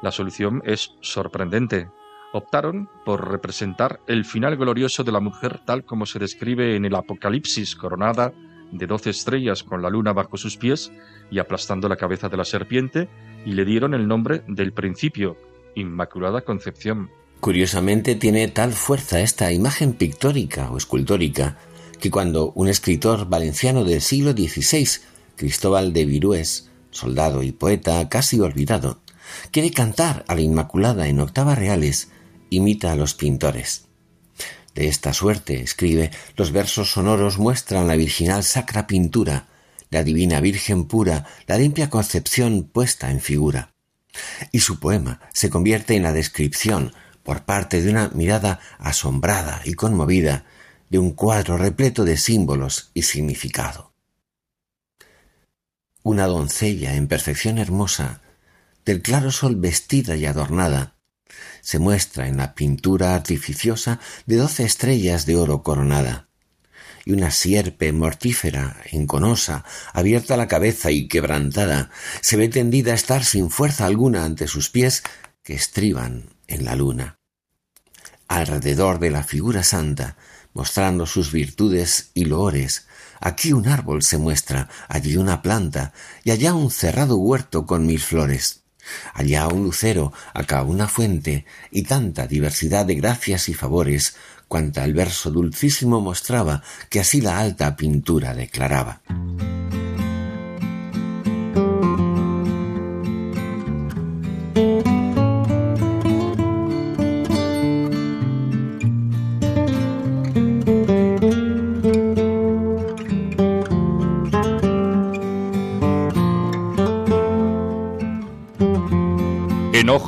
La 0.02 0.10
solución 0.10 0.62
es 0.64 0.94
sorprendente. 1.00 1.90
Optaron 2.32 2.88
por 3.04 3.30
representar 3.30 4.00
el 4.06 4.24
final 4.24 4.56
glorioso 4.56 5.04
de 5.04 5.12
la 5.12 5.20
mujer 5.20 5.60
tal 5.66 5.84
como 5.84 6.06
se 6.06 6.18
describe 6.18 6.76
en 6.76 6.86
el 6.86 6.94
Apocalipsis, 6.94 7.76
coronada 7.76 8.32
de 8.72 8.86
doce 8.86 9.10
estrellas 9.10 9.62
con 9.62 9.82
la 9.82 9.90
luna 9.90 10.14
bajo 10.14 10.38
sus 10.38 10.56
pies 10.56 10.90
y 11.30 11.38
aplastando 11.38 11.88
la 11.88 11.96
cabeza 11.96 12.30
de 12.30 12.38
la 12.38 12.44
serpiente, 12.44 13.08
y 13.44 13.52
le 13.52 13.64
dieron 13.64 13.92
el 13.92 14.08
nombre 14.08 14.42
del 14.48 14.72
principio, 14.72 15.36
Inmaculada 15.74 16.40
Concepción. 16.42 17.10
Curiosamente 17.42 18.14
tiene 18.14 18.46
tal 18.46 18.72
fuerza 18.72 19.18
esta 19.18 19.50
imagen 19.50 19.94
pictórica 19.94 20.70
o 20.70 20.76
escultórica 20.76 21.58
que 22.00 22.08
cuando 22.08 22.52
un 22.52 22.68
escritor 22.68 23.28
valenciano 23.28 23.82
del 23.82 24.00
siglo 24.00 24.30
XVI, 24.30 24.88
Cristóbal 25.34 25.92
de 25.92 26.04
Virués, 26.04 26.70
soldado 26.92 27.42
y 27.42 27.50
poeta 27.50 28.08
casi 28.08 28.38
olvidado, 28.38 29.00
quiere 29.50 29.72
cantar 29.72 30.24
a 30.28 30.36
la 30.36 30.40
Inmaculada 30.40 31.08
en 31.08 31.18
octavas 31.18 31.58
reales, 31.58 32.10
imita 32.48 32.92
a 32.92 32.94
los 32.94 33.14
pintores. 33.14 33.86
De 34.76 34.86
esta 34.86 35.12
suerte, 35.12 35.62
escribe, 35.62 36.12
los 36.36 36.52
versos 36.52 36.92
sonoros 36.92 37.38
muestran 37.38 37.88
la 37.88 37.96
virginal 37.96 38.44
sacra 38.44 38.86
pintura, 38.86 39.48
la 39.90 40.04
divina 40.04 40.38
Virgen 40.38 40.84
pura, 40.84 41.26
la 41.48 41.58
limpia 41.58 41.90
concepción 41.90 42.70
puesta 42.72 43.10
en 43.10 43.20
figura. 43.20 43.74
Y 44.52 44.60
su 44.60 44.78
poema 44.78 45.20
se 45.32 45.50
convierte 45.50 45.96
en 45.96 46.04
la 46.04 46.12
descripción, 46.12 46.92
por 47.22 47.44
parte 47.44 47.82
de 47.82 47.90
una 47.90 48.08
mirada 48.08 48.60
asombrada 48.78 49.62
y 49.64 49.74
conmovida 49.74 50.44
de 50.90 50.98
un 50.98 51.12
cuadro 51.12 51.56
repleto 51.56 52.04
de 52.04 52.16
símbolos 52.16 52.90
y 52.94 53.02
significado. 53.02 53.94
Una 56.02 56.26
doncella 56.26 56.94
en 56.94 57.06
perfección 57.06 57.58
hermosa, 57.58 58.20
del 58.84 59.00
claro 59.02 59.30
sol 59.30 59.56
vestida 59.56 60.16
y 60.16 60.26
adornada, 60.26 60.96
se 61.60 61.78
muestra 61.78 62.26
en 62.26 62.36
la 62.36 62.54
pintura 62.54 63.14
artificiosa 63.14 64.00
de 64.26 64.36
doce 64.36 64.64
estrellas 64.64 65.26
de 65.26 65.36
oro 65.36 65.62
coronada, 65.62 66.28
y 67.04 67.12
una 67.12 67.30
sierpe 67.30 67.92
mortífera, 67.92 68.76
enconosa, 68.90 69.64
abierta 69.92 70.36
la 70.36 70.48
cabeza 70.48 70.90
y 70.90 71.08
quebrantada, 71.08 71.90
se 72.20 72.36
ve 72.36 72.48
tendida 72.48 72.92
a 72.92 72.96
estar 72.96 73.24
sin 73.24 73.50
fuerza 73.50 73.86
alguna 73.86 74.24
ante 74.24 74.46
sus 74.46 74.70
pies 74.70 75.02
que 75.42 75.54
estriban 75.54 76.31
en 76.52 76.64
la 76.64 76.76
luna. 76.76 77.18
Alrededor 78.28 78.98
de 78.98 79.10
la 79.10 79.24
figura 79.24 79.62
santa, 79.62 80.16
mostrando 80.54 81.06
sus 81.06 81.32
virtudes 81.32 82.10
y 82.14 82.24
loores, 82.24 82.86
aquí 83.20 83.52
un 83.52 83.68
árbol 83.68 84.02
se 84.02 84.18
muestra, 84.18 84.68
allí 84.88 85.16
una 85.16 85.42
planta, 85.42 85.92
y 86.24 86.30
allá 86.30 86.54
un 86.54 86.70
cerrado 86.70 87.16
huerto 87.16 87.66
con 87.66 87.86
mil 87.86 88.00
flores. 88.00 88.62
Allá 89.14 89.48
un 89.48 89.64
lucero, 89.64 90.12
acá 90.34 90.62
una 90.62 90.88
fuente, 90.88 91.46
y 91.70 91.82
tanta 91.82 92.26
diversidad 92.26 92.84
de 92.86 92.96
gracias 92.96 93.48
y 93.48 93.54
favores, 93.54 94.16
cuanta 94.48 94.84
el 94.84 94.92
verso 94.92 95.30
dulcísimo 95.30 96.00
mostraba, 96.00 96.62
que 96.90 97.00
así 97.00 97.20
la 97.20 97.38
alta 97.38 97.76
pintura 97.76 98.34
declaraba. 98.34 99.02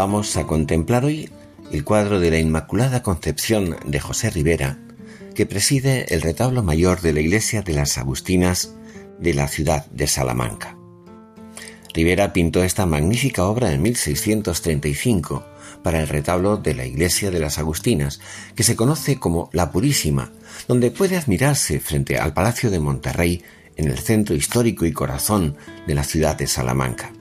Vamos 0.00 0.38
a 0.38 0.46
contemplar 0.46 1.04
hoy 1.04 1.28
el 1.72 1.84
cuadro 1.84 2.20
de 2.20 2.30
la 2.30 2.38
Inmaculada 2.38 3.02
Concepción 3.02 3.76
de 3.84 4.00
José 4.00 4.30
Rivera, 4.30 4.78
que 5.34 5.44
preside 5.44 6.14
el 6.14 6.22
retablo 6.22 6.62
mayor 6.62 7.02
de 7.02 7.12
la 7.12 7.20
iglesia 7.20 7.60
de 7.60 7.74
las 7.74 7.98
Agustinas 7.98 8.74
de 9.18 9.34
la 9.34 9.46
ciudad 9.46 9.84
de 9.90 10.06
Salamanca. 10.06 10.74
Rivera 11.92 12.32
pintó 12.32 12.64
esta 12.64 12.86
magnífica 12.86 13.44
obra 13.44 13.74
en 13.74 13.82
1635 13.82 15.44
para 15.82 16.00
el 16.00 16.08
retablo 16.08 16.56
de 16.56 16.72
la 16.72 16.86
iglesia 16.86 17.30
de 17.30 17.40
las 17.40 17.58
Agustinas, 17.58 18.20
que 18.54 18.62
se 18.62 18.76
conoce 18.76 19.18
como 19.18 19.50
La 19.52 19.70
Purísima, 19.70 20.32
donde 20.66 20.90
puede 20.90 21.18
admirarse 21.18 21.78
frente 21.78 22.16
al 22.16 22.32
Palacio 22.32 22.70
de 22.70 22.80
Monterrey 22.80 23.42
en 23.76 23.88
el 23.88 23.98
centro 23.98 24.34
histórico 24.34 24.86
y 24.86 24.94
corazón 24.94 25.58
de 25.86 25.94
la 25.94 26.04
ciudad 26.04 26.36
de 26.38 26.46
Salamanca. 26.46 27.12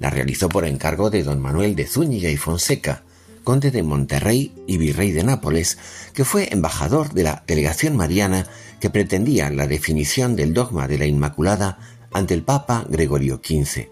La 0.00 0.10
realizó 0.10 0.48
por 0.48 0.64
encargo 0.64 1.10
de 1.10 1.22
don 1.22 1.40
Manuel 1.40 1.76
de 1.76 1.86
Zúñiga 1.86 2.30
y 2.30 2.36
Fonseca, 2.36 3.04
conde 3.44 3.70
de 3.70 3.82
Monterrey 3.82 4.52
y 4.66 4.76
virrey 4.76 5.10
de 5.10 5.24
Nápoles, 5.24 5.78
que 6.12 6.24
fue 6.24 6.52
embajador 6.52 7.12
de 7.14 7.22
la 7.22 7.44
delegación 7.46 7.96
mariana 7.96 8.46
que 8.80 8.90
pretendía 8.90 9.50
la 9.50 9.66
definición 9.66 10.36
del 10.36 10.54
dogma 10.54 10.86
de 10.86 10.98
la 10.98 11.06
Inmaculada 11.06 11.78
ante 12.12 12.34
el 12.34 12.42
Papa 12.42 12.84
Gregorio 12.88 13.40
XV. 13.42 13.88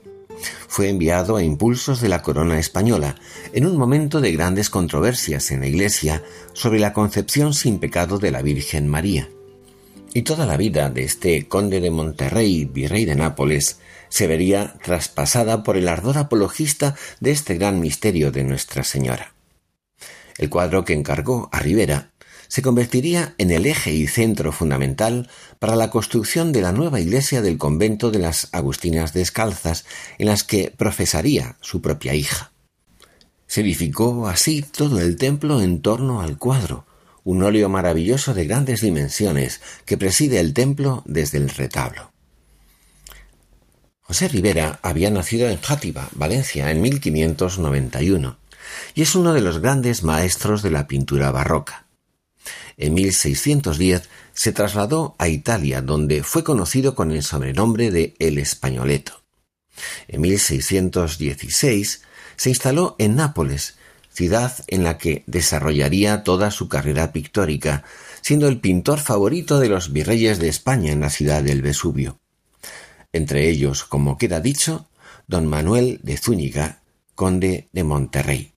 Fue 0.68 0.88
enviado 0.88 1.36
a 1.36 1.42
impulsos 1.42 2.00
de 2.00 2.08
la 2.08 2.22
corona 2.22 2.58
española 2.58 3.16
en 3.52 3.66
un 3.66 3.76
momento 3.76 4.20
de 4.20 4.32
grandes 4.32 4.68
controversias 4.68 5.50
en 5.50 5.60
la 5.60 5.66
Iglesia 5.66 6.22
sobre 6.52 6.78
la 6.78 6.92
concepción 6.92 7.54
sin 7.54 7.78
pecado 7.78 8.18
de 8.18 8.30
la 8.30 8.42
Virgen 8.42 8.88
María. 8.88 9.28
Y 10.16 10.22
toda 10.22 10.46
la 10.46 10.56
vida 10.56 10.88
de 10.88 11.04
este 11.04 11.46
conde 11.46 11.78
de 11.78 11.90
Monterrey, 11.90 12.64
virrey 12.64 13.04
de 13.04 13.16
Nápoles, 13.16 13.80
se 14.08 14.26
vería 14.26 14.78
traspasada 14.82 15.62
por 15.62 15.76
el 15.76 15.88
ardor 15.88 16.16
apologista 16.16 16.96
de 17.20 17.32
este 17.32 17.56
gran 17.56 17.80
misterio 17.80 18.32
de 18.32 18.42
Nuestra 18.42 18.82
Señora. 18.82 19.34
El 20.38 20.48
cuadro 20.48 20.86
que 20.86 20.94
encargó 20.94 21.50
a 21.52 21.60
Rivera 21.60 22.12
se 22.48 22.62
convertiría 22.62 23.34
en 23.36 23.50
el 23.50 23.66
eje 23.66 23.92
y 23.92 24.06
centro 24.06 24.52
fundamental 24.52 25.28
para 25.58 25.76
la 25.76 25.90
construcción 25.90 26.50
de 26.50 26.62
la 26.62 26.72
nueva 26.72 26.98
iglesia 26.98 27.42
del 27.42 27.58
convento 27.58 28.10
de 28.10 28.20
las 28.20 28.48
Agustinas 28.52 29.12
Descalzas, 29.12 29.84
en 30.16 30.28
las 30.28 30.44
que 30.44 30.72
profesaría 30.74 31.58
su 31.60 31.82
propia 31.82 32.14
hija. 32.14 32.52
Se 33.46 33.60
edificó 33.60 34.28
así 34.28 34.62
todo 34.62 34.98
el 34.98 35.16
templo 35.16 35.60
en 35.60 35.82
torno 35.82 36.22
al 36.22 36.38
cuadro, 36.38 36.86
un 37.26 37.42
óleo 37.42 37.68
maravilloso 37.68 38.34
de 38.34 38.46
grandes 38.46 38.82
dimensiones 38.82 39.60
que 39.84 39.98
preside 39.98 40.38
el 40.38 40.54
templo 40.54 41.02
desde 41.06 41.38
el 41.38 41.48
retablo. 41.48 42.12
José 44.00 44.28
Rivera 44.28 44.78
había 44.80 45.10
nacido 45.10 45.48
en 45.48 45.60
Játiva, 45.60 46.08
Valencia, 46.12 46.70
en 46.70 46.80
1591, 46.80 48.38
y 48.94 49.02
es 49.02 49.16
uno 49.16 49.34
de 49.34 49.40
los 49.40 49.58
grandes 49.58 50.04
maestros 50.04 50.62
de 50.62 50.70
la 50.70 50.86
pintura 50.86 51.32
barroca. 51.32 51.88
En 52.76 52.94
1610 52.94 54.08
se 54.32 54.52
trasladó 54.52 55.16
a 55.18 55.26
Italia, 55.26 55.82
donde 55.82 56.22
fue 56.22 56.44
conocido 56.44 56.94
con 56.94 57.10
el 57.10 57.24
sobrenombre 57.24 57.90
de 57.90 58.14
El 58.20 58.38
Españoleto. 58.38 59.24
En 60.06 60.20
1616 60.20 62.02
se 62.36 62.48
instaló 62.50 62.94
en 63.00 63.16
Nápoles, 63.16 63.75
ciudad 64.16 64.64
en 64.68 64.82
la 64.82 64.96
que 64.96 65.22
desarrollaría 65.26 66.24
toda 66.24 66.50
su 66.50 66.68
carrera 66.68 67.12
pictórica, 67.12 67.84
siendo 68.22 68.48
el 68.48 68.60
pintor 68.60 68.98
favorito 68.98 69.60
de 69.60 69.68
los 69.68 69.92
virreyes 69.92 70.38
de 70.38 70.48
España 70.48 70.90
en 70.90 71.00
la 71.00 71.10
ciudad 71.10 71.42
del 71.42 71.60
Vesubio. 71.60 72.18
Entre 73.12 73.48
ellos, 73.50 73.84
como 73.84 74.16
queda 74.16 74.40
dicho, 74.40 74.88
don 75.26 75.46
Manuel 75.46 76.00
de 76.02 76.16
Zúñiga, 76.16 76.80
conde 77.14 77.68
de 77.72 77.84
Monterrey. 77.84 78.52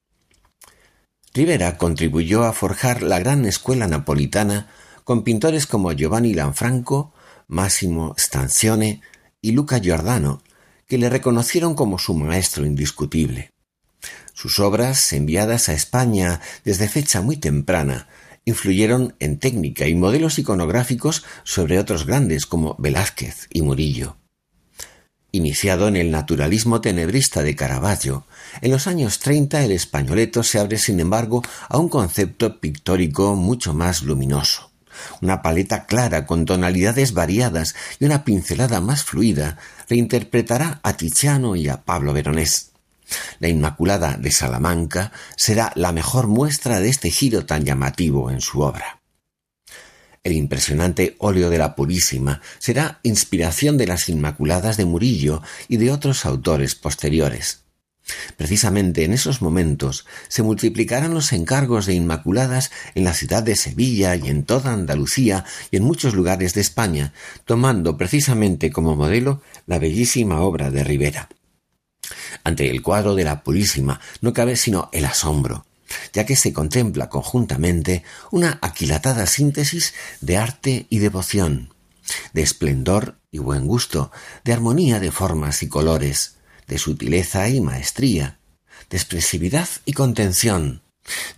Rivera 1.34 1.78
contribuyó 1.78 2.46
a 2.46 2.54
forjar 2.54 3.04
la 3.04 3.20
gran 3.20 3.46
escuela 3.46 3.88
napolitana 3.88 4.68
con 5.04 5.24
pintores 5.24 5.68
como 5.68 5.92
Giovanni 5.92 6.34
Lanfranco, 6.34 7.14
Massimo 7.48 8.16
Stanzione 8.18 9.02
y 9.42 9.52
Luca 9.52 9.80
Giordano, 9.80 10.42
que 10.88 10.98
le 10.98 11.10
reconocieron 11.10 11.76
como 11.76 12.00
su 12.00 12.14
maestro 12.14 12.66
indiscutible. 12.66 13.52
Sus 14.42 14.60
obras, 14.60 15.12
enviadas 15.12 15.68
a 15.68 15.74
España 15.74 16.40
desde 16.64 16.88
fecha 16.88 17.22
muy 17.22 17.36
temprana, 17.36 18.08
influyeron 18.46 19.14
en 19.20 19.38
técnica 19.38 19.86
y 19.90 19.96
modelos 19.96 20.40
iconográficos 20.40 21.26
sobre 21.44 21.78
otros 21.78 22.06
grandes 22.06 22.46
como 22.46 22.78
Velázquez 22.80 23.48
y 23.52 23.64
Murillo. 23.64 24.16
Iniciado 25.34 25.90
en 25.90 25.98
el 25.98 26.10
naturalismo 26.10 26.80
tenebrista 26.80 27.44
de 27.44 27.58
Caravaggio, 27.58 28.28
en 28.62 28.72
los 28.72 28.88
años 28.88 29.20
treinta 29.20 29.62
el 29.62 29.74
españoleto 29.74 30.42
se 30.44 30.58
abre 30.58 30.78
sin 30.78 31.02
embargo 31.02 31.44
a 31.68 31.78
un 31.78 31.90
concepto 31.90 32.62
pictórico 32.62 33.36
mucho 33.36 33.74
más 33.74 34.04
luminoso. 34.04 34.72
Una 35.22 35.42
paleta 35.42 35.86
clara 35.86 36.26
con 36.26 36.46
tonalidades 36.46 37.12
variadas 37.12 37.76
y 38.00 38.06
una 38.06 38.24
pincelada 38.24 38.80
más 38.80 39.04
fluida 39.04 39.58
reinterpretará 39.90 40.80
a 40.82 40.94
Tiziano 40.94 41.58
y 41.58 41.68
a 41.68 41.84
Pablo 41.84 42.14
Veronés. 42.14 42.69
La 43.40 43.48
Inmaculada 43.48 44.18
de 44.18 44.32
Salamanca 44.32 45.12
será 45.36 45.72
la 45.76 45.92
mejor 45.92 46.28
muestra 46.28 46.80
de 46.80 46.90
este 46.90 47.10
giro 47.12 47.46
tan 47.46 47.66
llamativo 47.66 48.32
en 48.32 48.42
su 48.42 48.62
obra. 48.62 49.02
El 50.24 50.34
impresionante 50.34 51.16
óleo 51.20 51.50
de 51.50 51.58
la 51.58 51.76
Purísima 51.76 52.42
será 52.60 53.00
inspiración 53.04 53.78
de 53.78 53.88
las 53.88 54.10
Inmaculadas 54.10 54.78
de 54.78 54.86
Murillo 54.86 55.42
y 55.68 55.78
de 55.78 55.92
otros 55.92 56.26
autores 56.26 56.76
posteriores. 56.76 57.64
Precisamente 58.38 59.04
en 59.06 59.14
esos 59.14 59.42
momentos 59.42 60.06
se 60.28 60.44
multiplicarán 60.44 61.14
los 61.14 61.32
encargos 61.32 61.86
de 61.86 61.94
Inmaculadas 61.94 62.72
en 62.96 63.04
la 63.04 63.14
ciudad 63.14 63.44
de 63.44 63.56
Sevilla 63.56 64.16
y 64.16 64.30
en 64.30 64.44
toda 64.44 64.74
Andalucía 64.74 65.46
y 65.72 65.78
en 65.78 65.84
muchos 65.84 66.16
lugares 66.16 66.54
de 66.54 66.62
España, 66.62 67.14
tomando 67.46 67.98
precisamente 67.98 68.72
como 68.72 68.96
modelo 68.96 69.42
la 69.68 69.80
bellísima 69.80 70.42
obra 70.42 70.72
de 70.72 70.84
Rivera. 70.84 71.30
Ante 72.44 72.70
el 72.70 72.82
cuadro 72.82 73.16
de 73.16 73.24
la 73.24 73.44
Purísima 73.44 74.00
no 74.22 74.34
cabe 74.34 74.56
sino 74.56 74.90
el 74.94 75.06
asombro, 75.06 75.66
ya 76.14 76.26
que 76.26 76.36
se 76.36 76.54
contempla 76.54 77.10
conjuntamente 77.10 78.04
una 78.32 78.60
aquilatada 78.62 79.26
síntesis 79.26 79.94
de 80.22 80.38
arte 80.38 80.88
y 80.90 81.00
devoción, 81.00 81.74
de 82.34 82.42
esplendor 82.42 83.20
y 83.32 83.40
buen 83.40 83.66
gusto, 83.68 84.12
de 84.44 84.54
armonía 84.54 85.00
de 85.00 85.12
formas 85.12 85.64
y 85.64 85.70
colores, 85.70 86.38
de 86.68 86.78
sutileza 86.78 87.50
y 87.50 87.62
maestría, 87.62 88.40
de 88.90 88.98
expresividad 88.98 89.68
y 89.86 89.94
contención, 89.94 90.82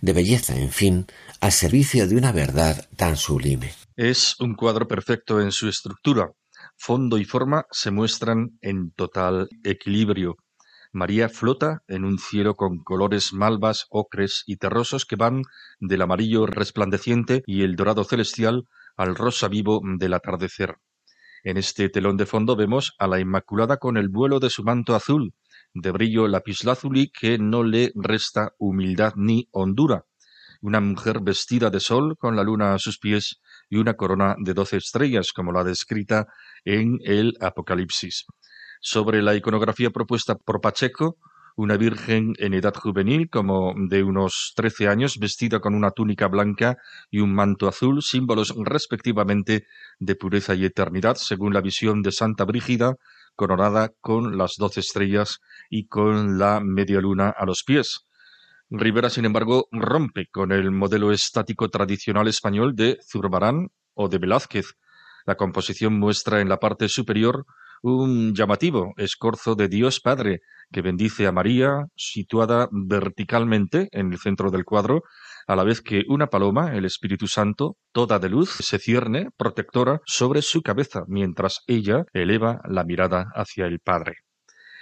de 0.00 0.12
belleza, 0.12 0.56
en 0.56 0.70
fin, 0.70 1.06
al 1.40 1.52
servicio 1.52 2.06
de 2.06 2.16
una 2.16 2.32
verdad 2.32 2.88
tan 2.96 3.16
sublime. 3.16 3.72
Es 3.96 4.36
un 4.40 4.54
cuadro 4.54 4.86
perfecto 4.86 5.40
en 5.40 5.52
su 5.52 5.68
estructura. 5.68 6.30
Fondo 6.76 7.18
y 7.18 7.24
forma 7.24 7.66
se 7.70 7.90
muestran 7.90 8.58
en 8.60 8.92
total 8.92 9.48
equilibrio. 9.64 10.36
María 10.94 11.30
flota 11.30 11.82
en 11.88 12.04
un 12.04 12.18
cielo 12.18 12.54
con 12.54 12.84
colores 12.84 13.32
malvas, 13.32 13.86
ocres 13.88 14.44
y 14.46 14.56
terrosos 14.56 15.06
que 15.06 15.16
van 15.16 15.44
del 15.80 16.02
amarillo 16.02 16.44
resplandeciente 16.44 17.42
y 17.46 17.62
el 17.62 17.76
dorado 17.76 18.04
celestial 18.04 18.68
al 18.98 19.14
rosa 19.14 19.48
vivo 19.48 19.80
del 19.82 20.12
atardecer. 20.12 20.76
En 21.44 21.56
este 21.56 21.88
telón 21.88 22.18
de 22.18 22.26
fondo 22.26 22.56
vemos 22.56 22.94
a 22.98 23.06
la 23.06 23.20
Inmaculada 23.20 23.78
con 23.78 23.96
el 23.96 24.10
vuelo 24.10 24.38
de 24.38 24.50
su 24.50 24.64
manto 24.64 24.94
azul, 24.94 25.32
de 25.72 25.92
brillo 25.92 26.28
lapislázuli 26.28 27.10
que 27.10 27.38
no 27.38 27.62
le 27.62 27.92
resta 27.94 28.52
humildad 28.58 29.14
ni 29.16 29.48
hondura. 29.50 30.04
Una 30.60 30.80
mujer 30.80 31.20
vestida 31.22 31.70
de 31.70 31.80
sol 31.80 32.18
con 32.18 32.36
la 32.36 32.44
luna 32.44 32.74
a 32.74 32.78
sus 32.78 32.98
pies 32.98 33.40
y 33.70 33.78
una 33.78 33.94
corona 33.94 34.36
de 34.38 34.52
doce 34.52 34.76
estrellas, 34.76 35.32
como 35.32 35.52
la 35.52 35.64
descrita 35.64 36.26
en 36.66 36.98
el 37.02 37.34
Apocalipsis 37.40 38.26
sobre 38.82 39.22
la 39.22 39.34
iconografía 39.34 39.90
propuesta 39.90 40.34
por 40.34 40.60
Pacheco, 40.60 41.16
una 41.54 41.76
virgen 41.76 42.34
en 42.38 42.54
edad 42.54 42.74
juvenil, 42.74 43.30
como 43.30 43.74
de 43.76 44.02
unos 44.02 44.52
trece 44.56 44.88
años, 44.88 45.18
vestida 45.18 45.60
con 45.60 45.74
una 45.74 45.92
túnica 45.92 46.26
blanca 46.26 46.76
y 47.10 47.20
un 47.20 47.32
manto 47.32 47.68
azul, 47.68 48.02
símbolos 48.02 48.54
respectivamente 48.56 49.66
de 49.98 50.14
pureza 50.16 50.54
y 50.54 50.64
eternidad, 50.64 51.16
según 51.16 51.54
la 51.54 51.60
visión 51.60 52.02
de 52.02 52.10
Santa 52.10 52.44
Brígida, 52.44 52.96
coronada 53.36 53.92
con 54.00 54.36
las 54.36 54.56
doce 54.58 54.80
estrellas 54.80 55.38
y 55.70 55.86
con 55.86 56.38
la 56.38 56.60
media 56.60 57.00
luna 57.00 57.30
a 57.30 57.46
los 57.46 57.62
pies. 57.62 58.00
Rivera, 58.68 59.10
sin 59.10 59.26
embargo, 59.26 59.68
rompe 59.70 60.26
con 60.30 60.50
el 60.50 60.70
modelo 60.70 61.12
estático 61.12 61.68
tradicional 61.68 62.26
español 62.26 62.74
de 62.74 62.98
Zurbarán 63.06 63.68
o 63.94 64.08
de 64.08 64.18
Velázquez. 64.18 64.74
La 65.26 65.36
composición 65.36 65.98
muestra 65.98 66.40
en 66.40 66.48
la 66.48 66.58
parte 66.58 66.88
superior 66.88 67.44
un 67.82 68.34
llamativo 68.34 68.94
escorzo 68.96 69.54
de 69.54 69.68
Dios 69.68 70.00
Padre 70.00 70.40
que 70.72 70.82
bendice 70.82 71.26
a 71.26 71.32
María, 71.32 71.86
situada 71.96 72.68
verticalmente 72.70 73.88
en 73.90 74.12
el 74.12 74.18
centro 74.18 74.50
del 74.50 74.64
cuadro, 74.64 75.02
a 75.46 75.56
la 75.56 75.64
vez 75.64 75.82
que 75.82 76.04
una 76.08 76.28
paloma, 76.28 76.74
el 76.74 76.84
Espíritu 76.84 77.26
Santo, 77.26 77.76
toda 77.92 78.18
de 78.18 78.28
luz, 78.28 78.50
se 78.50 78.78
cierne, 78.78 79.28
protectora, 79.36 80.00
sobre 80.06 80.40
su 80.40 80.62
cabeza, 80.62 81.02
mientras 81.08 81.62
ella 81.66 82.04
eleva 82.12 82.60
la 82.68 82.84
mirada 82.84 83.26
hacia 83.34 83.66
el 83.66 83.80
Padre. 83.80 84.14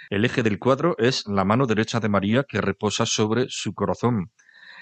El 0.09 0.23
eje 0.23 0.43
del 0.43 0.59
cuadro 0.59 0.95
es 0.97 1.25
la 1.27 1.43
mano 1.43 1.65
derecha 1.65 1.99
de 1.99 2.09
María 2.09 2.43
que 2.47 2.61
reposa 2.61 3.05
sobre 3.05 3.45
su 3.49 3.73
corazón. 3.73 4.31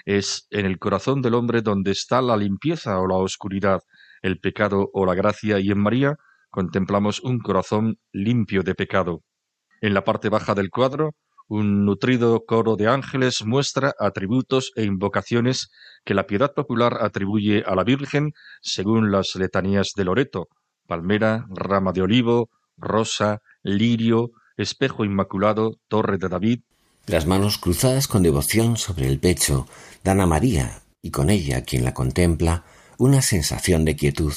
Es 0.04 0.46
en 0.50 0.66
el 0.66 0.78
corazón 0.78 1.22
del 1.22 1.34
hombre 1.34 1.62
donde 1.62 1.92
está 1.92 2.20
la 2.20 2.36
limpieza 2.36 2.98
o 2.98 3.06
la 3.06 3.16
oscuridad, 3.16 3.80
el 4.22 4.38
pecado 4.38 4.90
o 4.92 5.06
la 5.06 5.14
gracia, 5.14 5.58
y 5.60 5.70
en 5.70 5.78
María 5.78 6.16
contemplamos 6.50 7.20
un 7.20 7.38
corazón 7.38 7.98
limpio 8.12 8.62
de 8.62 8.74
pecado. 8.74 9.22
En 9.80 9.94
la 9.94 10.04
parte 10.04 10.28
baja 10.28 10.54
del 10.54 10.70
cuadro, 10.70 11.14
un 11.48 11.84
nutrido 11.84 12.44
coro 12.46 12.76
de 12.76 12.86
ángeles 12.86 13.44
muestra 13.44 13.94
atributos 13.98 14.72
e 14.76 14.84
invocaciones 14.84 15.70
que 16.04 16.14
la 16.14 16.26
piedad 16.26 16.52
popular 16.54 16.98
atribuye 17.00 17.64
a 17.66 17.74
la 17.74 17.82
Virgen 17.82 18.32
según 18.62 19.10
las 19.10 19.34
letanías 19.34 19.92
de 19.96 20.04
Loreto, 20.04 20.48
palmera, 20.86 21.46
rama 21.50 21.92
de 21.92 22.02
olivo, 22.02 22.50
rosa, 22.76 23.40
lirio, 23.62 24.30
espejo 24.56 25.04
inmaculado, 25.04 25.76
torre 25.88 26.18
de 26.18 26.28
David. 26.28 26.60
Las 27.06 27.26
manos 27.26 27.58
cruzadas 27.58 28.06
con 28.06 28.22
devoción 28.22 28.76
sobre 28.76 29.08
el 29.08 29.18
pecho 29.18 29.66
dan 30.04 30.20
a 30.20 30.26
María, 30.26 30.82
y 31.02 31.10
con 31.10 31.30
ella 31.30 31.64
quien 31.64 31.84
la 31.84 31.94
contempla, 31.94 32.64
una 32.98 33.22
sensación 33.22 33.84
de 33.84 33.96
quietud 33.96 34.34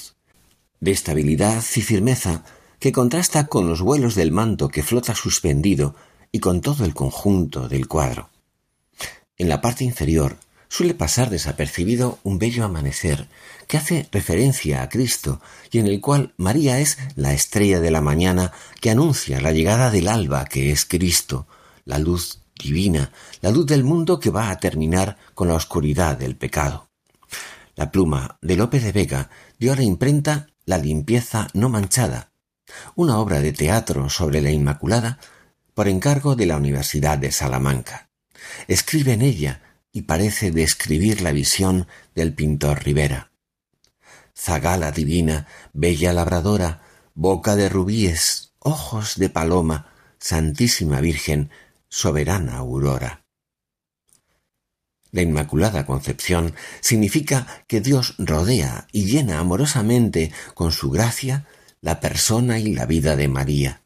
de 0.84 0.92
estabilidad 0.92 1.64
y 1.76 1.82
firmeza 1.82 2.44
que 2.78 2.92
contrasta 2.92 3.48
con 3.48 3.70
los 3.70 3.82
vuelos 3.82 4.16
del 4.16 4.34
manto 4.34 4.68
que 4.68 4.84
flota 4.84 5.16
suspendido 5.16 5.96
y 6.34 6.40
con 6.40 6.60
todo 6.60 6.84
el 6.84 6.94
conjunto 6.94 7.70
del 7.70 7.88
cuadro. 7.88 8.30
En 9.38 9.48
la 9.48 9.62
parte 9.62 9.86
inferior 9.86 10.36
suele 10.68 10.94
pasar 10.94 11.30
desapercibido 11.30 12.20
un 12.24 12.38
bello 12.38 12.66
amanecer 12.66 13.30
que 13.66 13.78
hace 13.78 14.10
referencia 14.12 14.82
a 14.82 14.90
Cristo 14.90 15.40
y 15.72 15.80
en 15.80 15.88
el 15.88 16.02
cual 16.02 16.34
María 16.36 16.80
es 16.80 16.98
la 17.16 17.34
estrella 17.34 17.80
de 17.80 17.92
la 17.92 18.02
mañana 18.02 18.52
que 18.82 18.90
anuncia 18.90 19.40
la 19.40 19.54
llegada 19.54 19.90
del 19.90 20.10
alba 20.10 20.44
que 20.44 20.72
es 20.72 20.84
Cristo, 20.84 21.48
la 21.86 21.98
luz 21.98 22.40
divina, 22.62 23.14
la 23.40 23.52
luz 23.52 23.68
del 23.68 23.86
mundo 23.86 24.20
que 24.20 24.32
va 24.32 24.50
a 24.50 24.60
terminar 24.60 25.18
con 25.34 25.48
la 25.48 25.56
oscuridad 25.56 26.18
del 26.18 26.36
pecado. 26.36 26.90
La 27.76 27.90
pluma 27.90 28.38
de 28.42 28.58
Lope 28.58 28.82
de 28.82 28.92
Vega 28.92 29.30
dio 29.58 29.72
a 29.72 29.76
la 29.78 29.84
imprenta 29.84 30.48
la 30.66 30.78
limpieza 30.78 31.48
no 31.54 31.70
manchada, 31.70 32.32
una 32.96 33.20
obra 33.20 33.42
de 33.42 33.54
teatro 33.54 34.10
sobre 34.10 34.42
la 34.42 34.52
Inmaculada 34.52 35.20
por 35.74 35.88
encargo 35.88 36.36
de 36.36 36.46
la 36.46 36.58
Universidad 36.58 37.18
de 37.18 37.32
Salamanca. 37.32 38.10
Escribe 38.68 39.14
en 39.14 39.22
ella 39.22 39.62
y 39.92 40.04
parece 40.04 40.52
describir 40.52 41.22
la 41.22 41.32
visión 41.32 41.88
del 42.16 42.34
pintor 42.34 42.84
Rivera. 42.84 43.32
Zagala 44.36 44.92
divina, 44.92 45.48
bella 45.74 46.14
labradora, 46.14 46.82
boca 47.14 47.56
de 47.56 47.70
rubíes, 47.70 48.54
ojos 48.60 49.18
de 49.18 49.30
paloma, 49.30 49.90
Santísima 50.20 51.00
Virgen, 51.02 51.52
soberana 51.90 52.58
aurora. 52.58 53.23
La 55.14 55.22
Inmaculada 55.22 55.86
Concepción 55.86 56.56
significa 56.82 57.64
que 57.68 57.82
Dios 57.82 58.16
rodea 58.18 58.88
y 58.92 59.06
llena 59.06 59.38
amorosamente 59.38 60.32
con 60.56 60.72
su 60.72 60.90
gracia 60.90 61.46
la 61.82 62.00
persona 62.00 62.58
y 62.58 62.74
la 62.74 62.88
vida 62.88 63.16
de 63.16 63.28
María. 63.28 63.82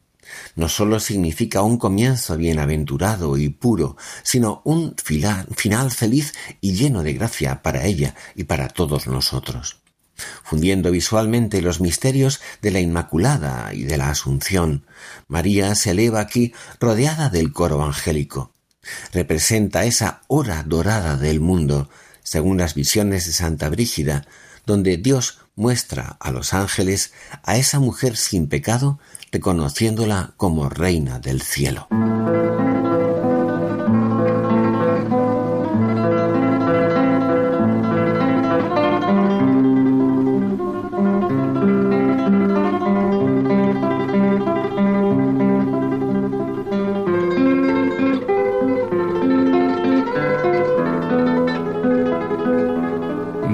No 0.56 0.70
sólo 0.70 1.02
significa 1.02 1.62
un 1.64 1.78
comienzo 1.78 2.38
bienaventurado 2.38 3.38
y 3.38 3.50
puro, 3.50 3.98
sino 4.24 4.62
un 4.64 4.96
final 4.98 5.92
feliz 5.92 6.34
y 6.62 6.74
lleno 6.74 7.04
de 7.04 7.14
gracia 7.14 7.62
para 7.62 7.84
ella 7.86 8.16
y 8.34 8.46
para 8.46 8.70
todos 8.70 9.06
nosotros 9.08 9.82
fundiendo 10.44 10.90
visualmente 10.90 11.62
los 11.62 11.80
misterios 11.80 12.42
de 12.64 12.72
la 12.72 12.80
Inmaculada 12.80 13.72
y 13.76 13.84
de 13.84 13.98
la 13.98 14.10
Asunción. 14.10 14.84
María 15.28 15.76
se 15.76 15.92
eleva 15.92 16.22
aquí 16.22 16.54
rodeada 16.80 17.30
del 17.30 17.54
coro 17.54 17.84
angélico. 17.84 18.57
Representa 19.12 19.86
esa 19.86 20.22
hora 20.28 20.64
dorada 20.64 21.18
del 21.18 21.40
mundo, 21.40 21.90
según 22.24 22.58
las 22.58 22.74
visiones 22.74 23.26
de 23.26 23.34
Santa 23.34 23.70
Brígida, 23.70 24.26
donde 24.66 24.98
Dios 24.98 25.40
muestra 25.56 26.18
a 26.20 26.32
los 26.32 26.54
ángeles 26.54 27.14
a 27.44 27.58
esa 27.58 27.80
mujer 27.80 28.16
sin 28.16 28.48
pecado, 28.48 29.00
reconociéndola 29.32 30.34
como 30.38 30.70
reina 30.70 31.20
del 31.20 31.42
cielo. 31.42 31.88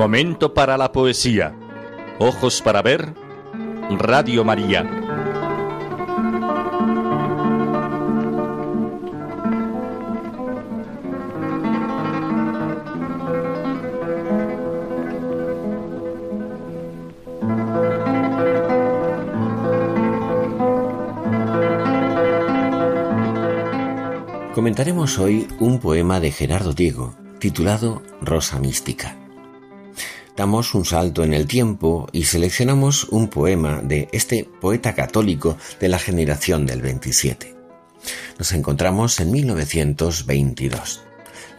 Momento 0.03 0.53
para 0.53 0.77
la 0.77 0.91
poesía. 0.91 1.55
Ojos 2.19 2.61
para 2.61 2.81
ver. 2.81 3.13
Radio 3.89 4.43
María. 4.43 4.83
Comentaremos 24.53 25.17
hoy 25.17 25.47
un 25.61 25.79
poema 25.79 26.19
de 26.19 26.33
Gerardo 26.33 26.73
Diego 26.73 27.15
titulado 27.39 28.01
Rosa 28.21 28.59
Mística 28.59 29.22
damos 30.35 30.73
un 30.73 30.85
salto 30.85 31.23
en 31.23 31.33
el 31.33 31.47
tiempo 31.47 32.07
y 32.11 32.23
seleccionamos 32.23 33.05
un 33.05 33.27
poema 33.27 33.81
de 33.83 34.09
este 34.11 34.43
poeta 34.43 34.95
católico 34.95 35.57
de 35.79 35.89
la 35.89 35.99
generación 35.99 36.65
del 36.65 36.81
27. 36.81 37.55
Nos 38.37 38.51
encontramos 38.51 39.19
en 39.19 39.31
1922. 39.31 41.01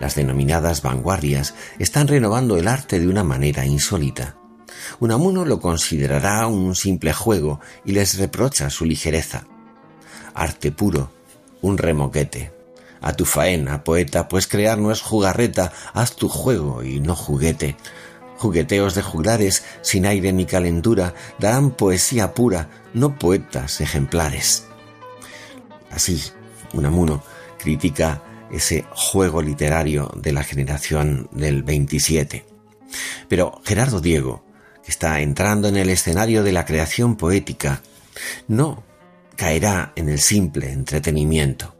Las 0.01 0.17
denominadas 0.17 0.83
vanguardias 0.83 1.55
están 1.79 2.09
renovando 2.09 2.57
el 2.57 2.69
arte 2.69 2.99
de 2.99 3.09
una 3.09 3.25
manera 3.25 3.65
insólita. 3.65 4.37
Unamuno 4.99 5.45
lo 5.45 5.61
considerará 5.61 6.47
un 6.47 6.75
simple 6.75 7.13
juego 7.13 7.61
y 7.85 7.93
les 7.93 8.19
reprocha 8.19 8.71
su 8.71 8.85
ligereza. 8.85 9.47
Arte 10.35 10.73
puro, 10.73 11.11
un 11.63 11.79
remoquete. 11.79 12.53
A 13.01 13.13
tu 13.13 13.25
faena, 13.25 13.85
poeta, 13.85 14.29
pues 14.29 14.47
crear 14.47 14.79
no 14.79 14.91
es 14.91 15.01
jugarreta, 15.01 15.73
haz 15.93 16.17
tu 16.17 16.29
juego 16.29 16.83
y 16.83 17.01
no 17.01 17.15
juguete 17.15 17.77
jugueteos 18.37 18.94
de 18.94 19.03
juglares 19.03 19.64
sin 19.83 20.07
aire 20.07 20.33
ni 20.33 20.47
calentura 20.47 21.14
darán 21.38 21.70
poesía 21.70 22.35
pura, 22.35 22.68
no 22.92 23.18
poetas 23.18 23.81
ejemplares. 23.81 24.66
Así, 25.90 26.20
Unamuno 26.73 27.23
critica 27.59 28.23
ese 28.51 28.85
juego 28.90 29.42
literario 29.42 30.11
de 30.16 30.33
la 30.33 30.42
generación 30.42 31.29
del 31.33 31.62
27. 31.62 32.44
Pero 33.29 33.61
Gerardo 33.64 34.01
Diego, 34.01 34.44
que 34.85 34.90
está 34.90 35.20
entrando 35.20 35.68
en 35.68 35.77
el 35.77 35.90
escenario 35.90 36.42
de 36.42 36.53
la 36.53 36.64
creación 36.64 37.16
poética, 37.16 37.83
no 38.49 38.85
caerá 39.37 39.92
en 39.97 40.09
el 40.09 40.20
simple 40.20 40.73
entretenimiento. 40.73 41.75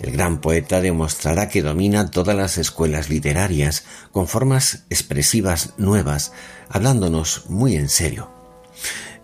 El 0.00 0.12
gran 0.12 0.40
poeta 0.40 0.80
demostrará 0.80 1.48
que 1.48 1.62
domina 1.62 2.10
todas 2.10 2.36
las 2.36 2.58
escuelas 2.58 3.08
literarias 3.08 3.84
con 4.12 4.28
formas 4.28 4.84
expresivas 4.90 5.74
nuevas, 5.78 6.32
hablándonos 6.68 7.48
muy 7.48 7.76
en 7.76 7.88
serio. 7.88 8.30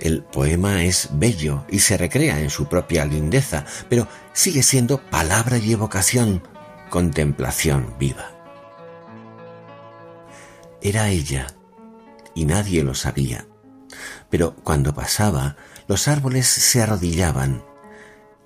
El 0.00 0.22
poema 0.24 0.82
es 0.84 1.10
bello 1.12 1.64
y 1.70 1.80
se 1.80 1.96
recrea 1.96 2.40
en 2.40 2.50
su 2.50 2.66
propia 2.66 3.04
lindeza, 3.04 3.66
pero 3.88 4.08
sigue 4.32 4.62
siendo 4.62 4.98
palabra 4.98 5.58
y 5.58 5.72
evocación, 5.72 6.42
contemplación 6.90 7.94
viva. 7.98 8.32
Era 10.80 11.10
ella, 11.10 11.46
y 12.34 12.46
nadie 12.46 12.82
lo 12.82 12.94
sabía, 12.94 13.46
pero 14.30 14.56
cuando 14.56 14.94
pasaba, 14.94 15.56
los 15.86 16.08
árboles 16.08 16.48
se 16.48 16.82
arrodillaban, 16.82 17.62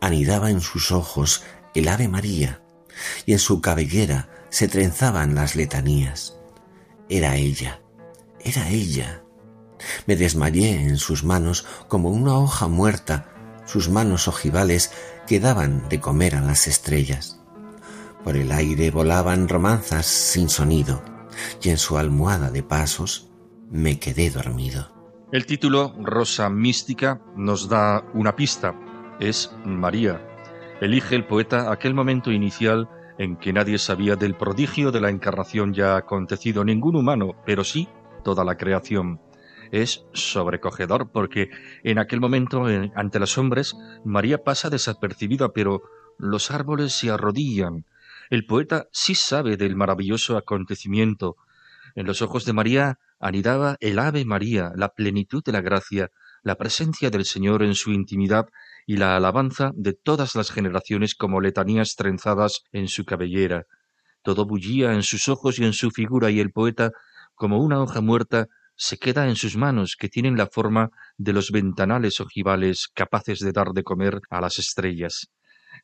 anidaba 0.01 0.51
en 0.51 0.61
sus 0.61 0.93
ojos 0.93 1.43
el 1.79 1.89
Ave 1.89 2.09
María, 2.09 2.63
y 3.27 3.33
en 3.33 3.39
su 3.39 3.61
cabellera 3.61 4.29
se 4.49 4.69
trenzaban 4.69 5.35
las 5.35 5.57
letanías. 5.57 6.39
Era 7.09 7.37
ella, 7.37 7.81
era 8.41 8.69
ella. 8.71 9.23
Me 10.07 10.17
desmayé 10.17 10.81
en 10.81 10.97
sus 10.97 11.23
manos 11.23 11.67
como 11.89 12.09
una 12.09 12.39
hoja 12.39 12.67
muerta, 12.67 13.29
sus 13.67 13.91
manos 13.91 14.27
ojivales 14.27 14.91
que 15.27 15.39
daban 15.39 15.89
de 15.89 16.01
comer 16.01 16.37
a 16.37 16.41
las 16.41 16.67
estrellas. 16.67 17.41
Por 18.25 18.37
el 18.37 18.53
aire 18.53 18.91
volaban 18.91 19.49
romanzas 19.49 20.07
sin 20.07 20.49
sonido, 20.49 21.03
y 21.63 21.69
en 21.69 21.79
su 21.79 21.99
almohada 21.99 22.51
de 22.51 22.63
pasos 22.63 23.29
me 23.71 24.01
quedé 24.01 24.31
dormido. 24.31 24.91
El 25.33 25.45
título 25.45 25.95
Rosa 26.01 26.49
Mística 26.49 27.21
nos 27.37 27.69
da 27.69 28.05
una 28.15 28.35
pista. 28.35 28.75
Es 29.21 29.51
María, 29.65 30.21
elige 30.81 31.15
el 31.15 31.25
poeta 31.25 31.73
aquel 31.73 31.95
momento 31.95 32.31
inicial 32.31 32.89
en 33.19 33.37
que 33.37 33.53
nadie 33.53 33.79
sabía 33.79 34.17
del 34.17 34.35
prodigio 34.35 34.93
de 34.93 35.01
la 35.01 35.11
encarnación 35.11 35.73
ya 35.73 35.97
acontecido, 35.97 36.65
ningún 36.65 36.97
humano, 36.97 37.35
pero 37.47 37.65
sí 37.65 37.89
toda 38.25 38.45
la 38.45 38.57
creación. 38.57 39.21
Es 39.73 40.05
sobrecogedor 40.13 41.11
porque 41.11 41.51
en 41.83 41.99
aquel 41.99 42.21
momento, 42.21 42.67
ante 42.95 43.19
los 43.19 43.39
hombres, 43.39 43.75
María 44.05 44.45
pasa 44.45 44.71
desapercibida, 44.71 45.49
pero 45.53 45.83
los 46.19 46.51
árboles 46.51 46.93
se 46.93 47.11
arrodillan. 47.11 47.85
El 48.31 48.47
poeta 48.47 48.87
sí 48.93 49.15
sabe 49.15 49.57
del 49.57 49.77
maravilloso 49.77 50.37
acontecimiento. 50.37 51.37
En 51.95 52.07
los 52.07 52.23
ojos 52.23 52.45
de 52.45 52.53
María 52.53 52.99
anidaba 53.19 53.77
el 53.81 53.99
Ave 53.99 54.25
María, 54.25 54.73
la 54.77 54.91
plenitud 54.91 55.43
de 55.43 55.53
la 55.53 55.63
gracia, 55.63 56.11
la 56.43 56.57
presencia 56.57 57.11
del 57.11 57.25
Señor 57.25 57.63
en 57.63 57.75
su 57.75 57.93
intimidad 57.93 58.49
y 58.87 58.97
la 58.97 59.17
alabanza 59.17 59.73
de 59.75 59.93
todas 59.93 60.37
las 60.37 60.51
generaciones 60.51 61.15
como 61.15 61.41
letanías 61.41 61.97
trenzadas 61.97 62.63
en 62.73 62.87
su 62.87 63.05
cabellera. 63.05 63.67
Todo 64.23 64.47
bullía 64.47 64.93
en 64.93 65.03
sus 65.03 65.29
ojos 65.29 65.59
y 65.59 65.65
en 65.65 65.73
su 65.73 65.91
figura, 65.91 66.31
y 66.31 66.41
el 66.41 66.53
poeta, 66.53 66.93
como 67.35 67.59
una 67.59 67.81
hoja 67.83 68.01
muerta, 68.01 68.47
se 68.77 68.99
queda 68.99 69.29
en 69.29 69.37
sus 69.37 69.57
manos, 69.57 69.97
que 69.99 70.09
tienen 70.09 70.37
la 70.37 70.47
forma 70.47 70.91
de 71.17 71.33
los 71.33 71.51
ventanales 71.51 72.21
ojivales 72.21 72.89
capaces 72.95 73.41
de 73.41 73.53
dar 73.53 73.73
de 73.73 73.83
comer 73.83 74.21
a 74.31 74.41
las 74.41 74.59
estrellas. 74.59 75.31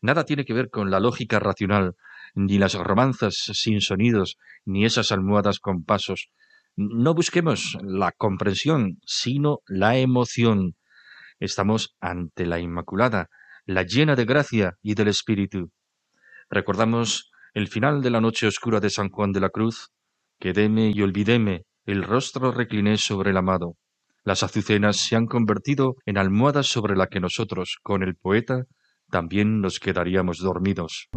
Nada 0.00 0.24
tiene 0.24 0.44
que 0.44 0.54
ver 0.54 0.70
con 0.70 0.90
la 0.90 1.00
lógica 1.00 1.40
racional, 1.40 1.96
ni 2.34 2.58
las 2.58 2.74
romanzas 2.74 3.34
sin 3.34 3.80
sonidos, 3.80 4.36
ni 4.64 4.84
esas 4.84 5.10
almohadas 5.10 5.58
con 5.58 5.84
pasos. 5.84 6.28
No 6.76 7.14
busquemos 7.14 7.76
la 7.82 8.12
comprensión, 8.12 8.98
sino 9.04 9.58
la 9.66 9.98
emoción, 9.98 10.76
Estamos 11.42 11.96
ante 12.00 12.46
la 12.46 12.60
Inmaculada, 12.60 13.28
la 13.66 13.82
llena 13.82 14.14
de 14.14 14.24
gracia 14.24 14.78
y 14.80 14.94
del 14.94 15.08
Espíritu. 15.08 15.72
Recordamos 16.48 17.32
el 17.52 17.66
final 17.66 18.00
de 18.00 18.10
la 18.10 18.20
noche 18.20 18.46
oscura 18.46 18.78
de 18.78 18.90
San 18.90 19.08
Juan 19.08 19.32
de 19.32 19.40
la 19.40 19.48
Cruz, 19.48 19.90
quedéme 20.38 20.92
y 20.94 21.02
olvidéme, 21.02 21.64
el 21.84 22.04
rostro 22.04 22.52
recliné 22.52 22.96
sobre 22.96 23.30
el 23.30 23.36
amado. 23.38 23.74
Las 24.22 24.44
azucenas 24.44 24.98
se 24.98 25.16
han 25.16 25.26
convertido 25.26 25.96
en 26.06 26.16
almohadas 26.16 26.68
sobre 26.68 26.94
la 26.94 27.08
que 27.08 27.18
nosotros, 27.18 27.76
con 27.82 28.04
el 28.04 28.14
poeta, 28.14 28.62
también 29.10 29.60
nos 29.60 29.80
quedaríamos 29.80 30.38
dormidos. 30.38 31.08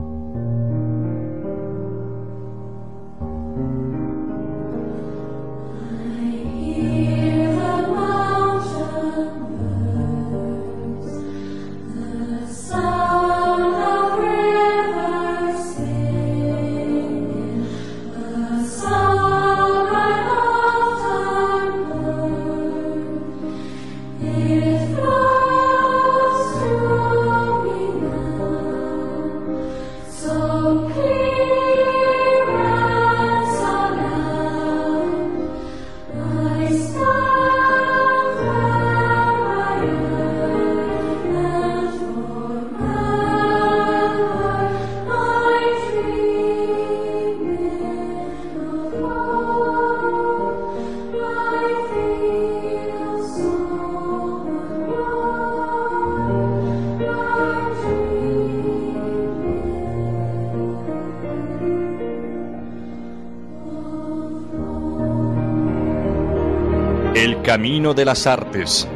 Camino 67.65 67.95
de 67.95 68.05
las 68.05 68.27
Artes. 68.27 68.87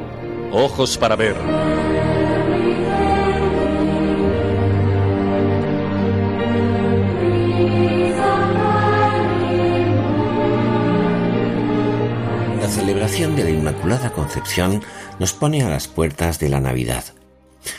Ojos 0.51 0.95
para 0.99 1.15
ver. 1.15 1.35
La 12.61 12.67
celebración 12.67 13.35
de 13.35 13.43
la 13.45 13.49
Inmaculada 13.49 14.11
Concepción 14.11 14.83
nos 15.17 15.33
pone 15.33 15.63
a 15.63 15.69
las 15.69 15.87
puertas 15.87 16.37
de 16.37 16.49
la 16.49 16.59
Navidad. 16.59 17.05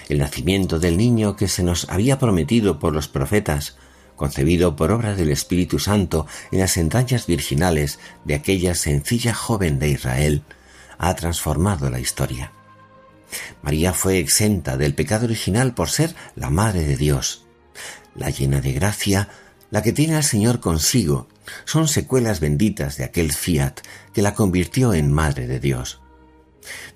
El 0.09 0.19
nacimiento 0.19 0.81
del 0.81 0.97
niño 0.97 1.37
que 1.37 1.47
se 1.47 1.63
nos 1.63 1.89
había 1.89 2.19
prometido 2.19 2.81
por 2.81 2.93
los 2.93 3.07
profetas 3.07 3.77
concebido 4.17 4.75
por 4.75 4.91
obra 4.91 5.15
del 5.15 5.31
Espíritu 5.31 5.79
Santo 5.79 6.27
en 6.51 6.59
las 6.59 6.77
entrañas 6.77 7.29
virginales 7.29 8.01
de 8.25 8.35
aquella 8.35 8.75
sencilla 8.75 9.33
joven 9.33 9.79
de 9.79 9.91
Israel, 9.91 10.43
ha 11.01 11.15
transformado 11.15 11.89
la 11.91 11.99
historia. 11.99 12.53
María 13.63 13.95
fue 13.95 14.19
exenta 14.19 14.77
del 14.77 14.95
pecado 14.95 15.25
original 15.25 15.73
por 15.73 15.89
ser 15.89 16.15
la 16.37 16.51
Madre 16.51 16.85
de 16.85 16.97
Dios. 16.97 17.47
La 18.15 18.29
llena 18.29 18.61
de 18.61 18.73
gracia, 18.73 19.31
la 19.71 19.83
que 19.83 19.93
tiene 19.93 20.17
al 20.17 20.25
Señor 20.25 20.61
consigo, 20.61 21.27
son 21.65 21.89
secuelas 21.89 22.41
benditas 22.41 22.99
de 22.99 23.05
aquel 23.05 23.33
fiat 23.33 23.81
que 24.13 24.21
la 24.21 24.35
convirtió 24.35 24.93
en 24.93 25.11
Madre 25.11 25.47
de 25.47 25.59
Dios. 25.59 26.03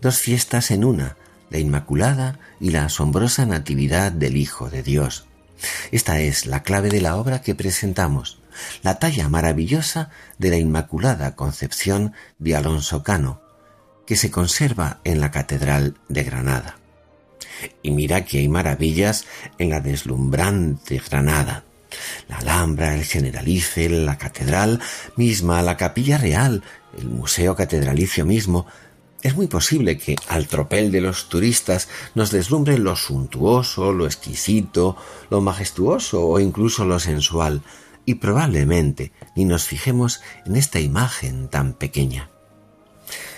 Dos 0.02 0.18
fiestas 0.18 0.70
en 0.70 0.84
una, 0.84 1.16
la 1.48 1.58
Inmaculada 1.58 2.38
y 2.60 2.70
la 2.70 2.84
asombrosa 2.84 3.46
Natividad 3.46 4.12
del 4.12 4.36
Hijo 4.36 4.68
de 4.68 4.82
Dios. 4.82 5.26
Esta 5.92 6.20
es 6.20 6.44
la 6.44 6.62
clave 6.62 6.90
de 6.90 7.00
la 7.00 7.16
obra 7.16 7.40
que 7.40 7.54
presentamos, 7.54 8.38
la 8.82 8.98
talla 8.98 9.30
maravillosa 9.30 10.10
de 10.38 10.50
la 10.50 10.58
Inmaculada 10.58 11.36
Concepción 11.36 12.12
de 12.38 12.54
Alonso 12.54 13.02
Cano, 13.02 13.43
que 14.06 14.16
se 14.16 14.30
conserva 14.30 15.00
en 15.04 15.20
la 15.20 15.30
Catedral 15.30 15.96
de 16.08 16.24
Granada. 16.24 16.78
Y 17.82 17.90
mira 17.90 18.24
que 18.24 18.38
hay 18.38 18.48
maravillas 18.48 19.26
en 19.58 19.70
la 19.70 19.80
deslumbrante 19.80 21.00
Granada. 21.08 21.64
La 22.28 22.38
Alhambra, 22.38 22.94
el 22.94 23.04
Generalife, 23.04 23.88
la 23.88 24.18
Catedral 24.18 24.80
misma, 25.16 25.62
la 25.62 25.76
Capilla 25.76 26.18
Real, 26.18 26.62
el 26.98 27.08
Museo 27.08 27.54
Catedralicio 27.54 28.26
mismo, 28.26 28.66
es 29.22 29.34
muy 29.36 29.46
posible 29.46 29.96
que 29.96 30.16
al 30.28 30.48
tropel 30.48 30.92
de 30.92 31.00
los 31.00 31.30
turistas 31.30 31.88
nos 32.14 32.30
deslumbre 32.30 32.76
lo 32.76 32.94
suntuoso, 32.94 33.90
lo 33.90 34.04
exquisito, 34.04 34.96
lo 35.30 35.40
majestuoso 35.40 36.26
o 36.26 36.40
incluso 36.40 36.84
lo 36.84 37.00
sensual, 37.00 37.62
y 38.04 38.16
probablemente 38.16 39.12
ni 39.34 39.46
nos 39.46 39.64
fijemos 39.64 40.20
en 40.44 40.56
esta 40.56 40.78
imagen 40.78 41.48
tan 41.48 41.72
pequeña. 41.72 42.33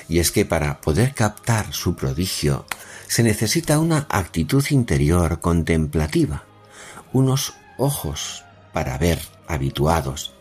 Y 0.09 0.21
es 0.21 0.31
que 0.31 0.45
para 0.45 0.81
poder 0.81 1.15
captar 1.15 1.73
su 1.73 1.97
prodigio 1.97 2.67
se 3.09 3.23
necesita 3.23 3.79
una 3.79 4.07
actitud 4.09 4.65
interior 4.71 5.41
contemplativa, 5.41 6.45
unos 7.13 7.55
ojos 7.79 8.45
para 8.73 8.99
ver 8.99 9.21
habituados. 9.49 10.35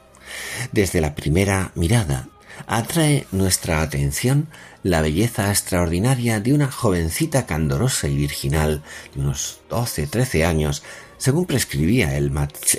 Desde 0.71 1.01
la 1.01 1.15
primera 1.15 1.71
mirada 1.75 2.27
atrae 2.67 3.27
nuestra 3.31 3.81
atención 3.81 4.47
la 4.83 5.01
belleza 5.01 5.49
extraordinaria 5.49 6.39
de 6.39 6.53
una 6.53 6.71
jovencita 6.71 7.45
candorosa 7.45 8.07
y 8.07 8.15
virginal 8.15 8.83
de 9.13 9.21
unos 9.21 9.61
doce, 9.69 10.07
trece 10.07 10.45
años, 10.45 10.83
según 11.17 11.45
prescribía 11.45 12.15
el, 12.17 12.31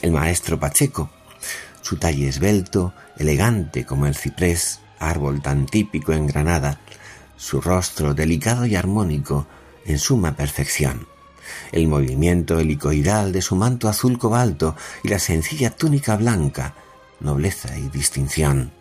el 0.02 0.12
maestro 0.12 0.58
Pacheco. 0.58 1.10
Su 1.82 1.96
talle 1.96 2.28
esbelto, 2.28 2.94
elegante 3.18 3.84
como 3.84 4.06
el 4.06 4.16
ciprés, 4.16 4.80
árbol 4.98 5.42
tan 5.42 5.66
típico 5.66 6.12
en 6.12 6.26
Granada, 6.26 6.80
su 7.36 7.60
rostro 7.60 8.14
delicado 8.14 8.66
y 8.66 8.76
armónico 8.76 9.46
en 9.84 9.98
suma 9.98 10.36
perfección, 10.36 11.06
el 11.72 11.86
movimiento 11.86 12.58
helicoidal 12.58 13.32
de 13.32 13.42
su 13.42 13.56
manto 13.56 13.88
azul 13.88 14.18
cobalto 14.18 14.76
y 15.02 15.08
la 15.08 15.18
sencilla 15.18 15.70
túnica 15.70 16.16
blanca, 16.16 16.74
nobleza 17.20 17.76
y 17.78 17.88
distinción 17.88 18.72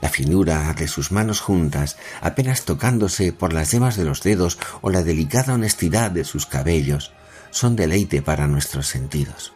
la 0.00 0.08
finura 0.08 0.72
de 0.74 0.88
sus 0.88 1.12
manos 1.12 1.40
juntas, 1.40 1.96
apenas 2.20 2.64
tocándose 2.64 3.32
por 3.32 3.52
las 3.52 3.70
yemas 3.72 3.96
de 3.96 4.04
los 4.04 4.22
dedos 4.22 4.58
o 4.82 4.90
la 4.90 5.02
delicada 5.02 5.54
honestidad 5.54 6.10
de 6.10 6.24
sus 6.24 6.46
cabellos, 6.46 7.12
son 7.50 7.76
deleite 7.76 8.22
para 8.22 8.46
nuestros 8.46 8.86
sentidos. 8.86 9.52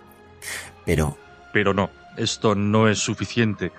Pero... 0.85 1.19
Pero 1.53 1.75
no, 1.75 1.91
esto 2.17 2.55
no 2.55 2.89
es 2.89 2.99
suficiente. 2.99 3.73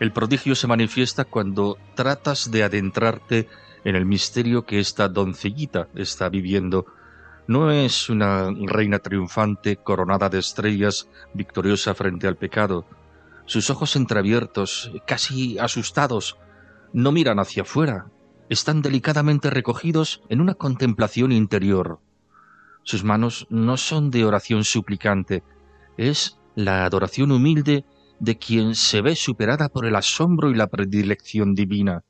El 0.00 0.12
prodigio 0.12 0.54
se 0.54 0.66
manifiesta 0.66 1.26
cuando 1.26 1.76
tratas 1.94 2.50
de 2.50 2.64
adentrarte 2.64 3.48
en 3.84 3.96
el 3.96 4.06
misterio 4.06 4.64
que 4.64 4.80
esta 4.80 5.08
doncellita 5.08 5.88
está 5.94 6.30
viviendo. 6.30 6.86
No 7.46 7.70
es 7.70 8.08
una 8.08 8.50
reina 8.50 8.98
triunfante 8.98 9.76
coronada 9.76 10.30
de 10.30 10.38
estrellas, 10.38 11.08
victoriosa 11.34 11.94
frente 11.94 12.26
al 12.26 12.36
pecado, 12.36 12.86
sus 13.44 13.68
ojos 13.68 13.96
entreabiertos, 13.96 14.92
casi 15.06 15.58
asustados, 15.58 16.38
no 16.92 17.10
miran 17.10 17.40
hacia 17.40 17.62
afuera, 17.62 18.06
están 18.48 18.80
delicadamente 18.80 19.50
recogidos 19.50 20.22
en 20.28 20.40
una 20.40 20.54
contemplación 20.54 21.32
interior. 21.32 21.98
Sus 22.84 23.04
manos 23.04 23.48
no 23.50 23.76
son 23.76 24.10
de 24.10 24.24
oración 24.24 24.64
suplicante, 24.64 25.42
es 25.96 26.38
la 26.54 26.84
adoración 26.84 27.32
humilde 27.32 27.84
de 28.20 28.38
quien 28.38 28.74
se 28.74 29.02
ve 29.02 29.16
superada 29.16 29.68
por 29.68 29.86
el 29.86 29.96
asombro 29.96 30.50
y 30.50 30.54
la 30.54 30.68
predilección 30.68 31.54
divina. 31.54 32.04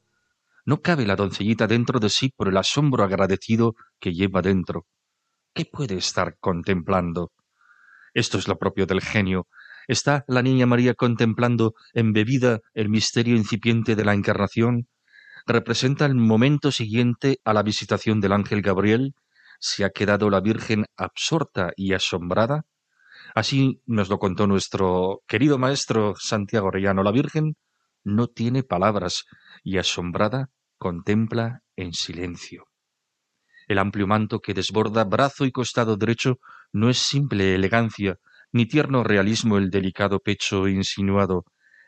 No 0.67 0.83
cabe 0.83 1.07
la 1.07 1.17
doncellita 1.17 1.67
dentro 1.67 1.99
de 2.01 2.11
sí 2.11 2.33
por 2.37 2.49
el 2.49 2.57
asombro 2.57 3.05
agradecido 3.05 3.75
que 3.99 4.13
lleva 4.13 4.43
dentro. 4.43 4.87
¿Qué 5.55 5.65
puede 5.65 5.97
estar 5.97 6.37
contemplando? 6.39 7.33
Esto 8.13 8.39
es 8.39 8.49
lo 8.49 8.59
propio 8.59 8.87
del 8.87 9.01
genio, 9.01 9.47
¿Está 9.91 10.25
la 10.29 10.41
Niña 10.41 10.67
María 10.67 10.95
contemplando 10.95 11.75
embebida 11.95 12.61
el 12.75 12.89
misterio 12.89 13.35
incipiente 13.35 13.97
de 13.97 14.05
la 14.05 14.15
Encarnación? 14.15 14.87
¿Representa 15.49 16.07
el 16.07 16.15
momento 16.15 16.71
siguiente 16.71 17.41
a 17.45 17.53
la 17.53 17.65
visitación 17.65 18.21
del 18.21 18.33
ángel 18.33 18.63
Gabriel? 18.63 19.15
¿Se 19.59 19.85
ha 19.85 19.91
quedado 19.91 20.31
la 20.31 20.41
Virgen 20.41 20.85
absorta 20.97 21.73
y 21.75 21.93
asombrada? 21.93 22.67
Así 23.35 23.83
nos 23.87 24.09
lo 24.09 24.19
contó 24.19 24.47
nuestro 24.47 25.23
querido 25.27 25.59
maestro 25.59 26.15
Santiago 26.19 26.69
Orellano. 26.69 27.03
La 27.03 27.13
Virgen 27.13 27.57
no 28.05 28.29
tiene 28.29 28.63
palabras 28.63 29.25
y 29.63 29.79
asombrada 29.79 30.51
contempla 30.79 31.63
en 31.77 31.93
silencio. 31.93 32.67
El 33.69 33.79
amplio 33.79 34.07
manto 34.07 34.41
que 34.41 34.55
desborda 34.55 35.05
brazo 35.05 35.45
y 35.45 35.53
costado 35.53 35.97
derecho 35.97 36.39
no 36.73 36.91
es 36.91 36.99
simple 36.99 37.55
elegancia, 37.55 38.17
ni 38.53 38.67
tierno 38.67 39.05
realismo 39.05 39.59
el 39.59 39.71
delicado 39.71 40.19
pecho 40.19 40.67
insinuado, 40.67 41.45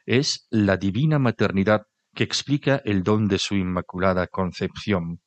es 0.06 0.46
la 0.50 0.76
divina 0.76 1.18
maternidad 1.18 1.86
que 2.14 2.24
explica 2.24 2.80
el 2.84 3.02
don 3.02 3.26
de 3.26 3.38
su 3.38 3.56
inmaculada 3.56 4.26
concepción. 4.26 5.20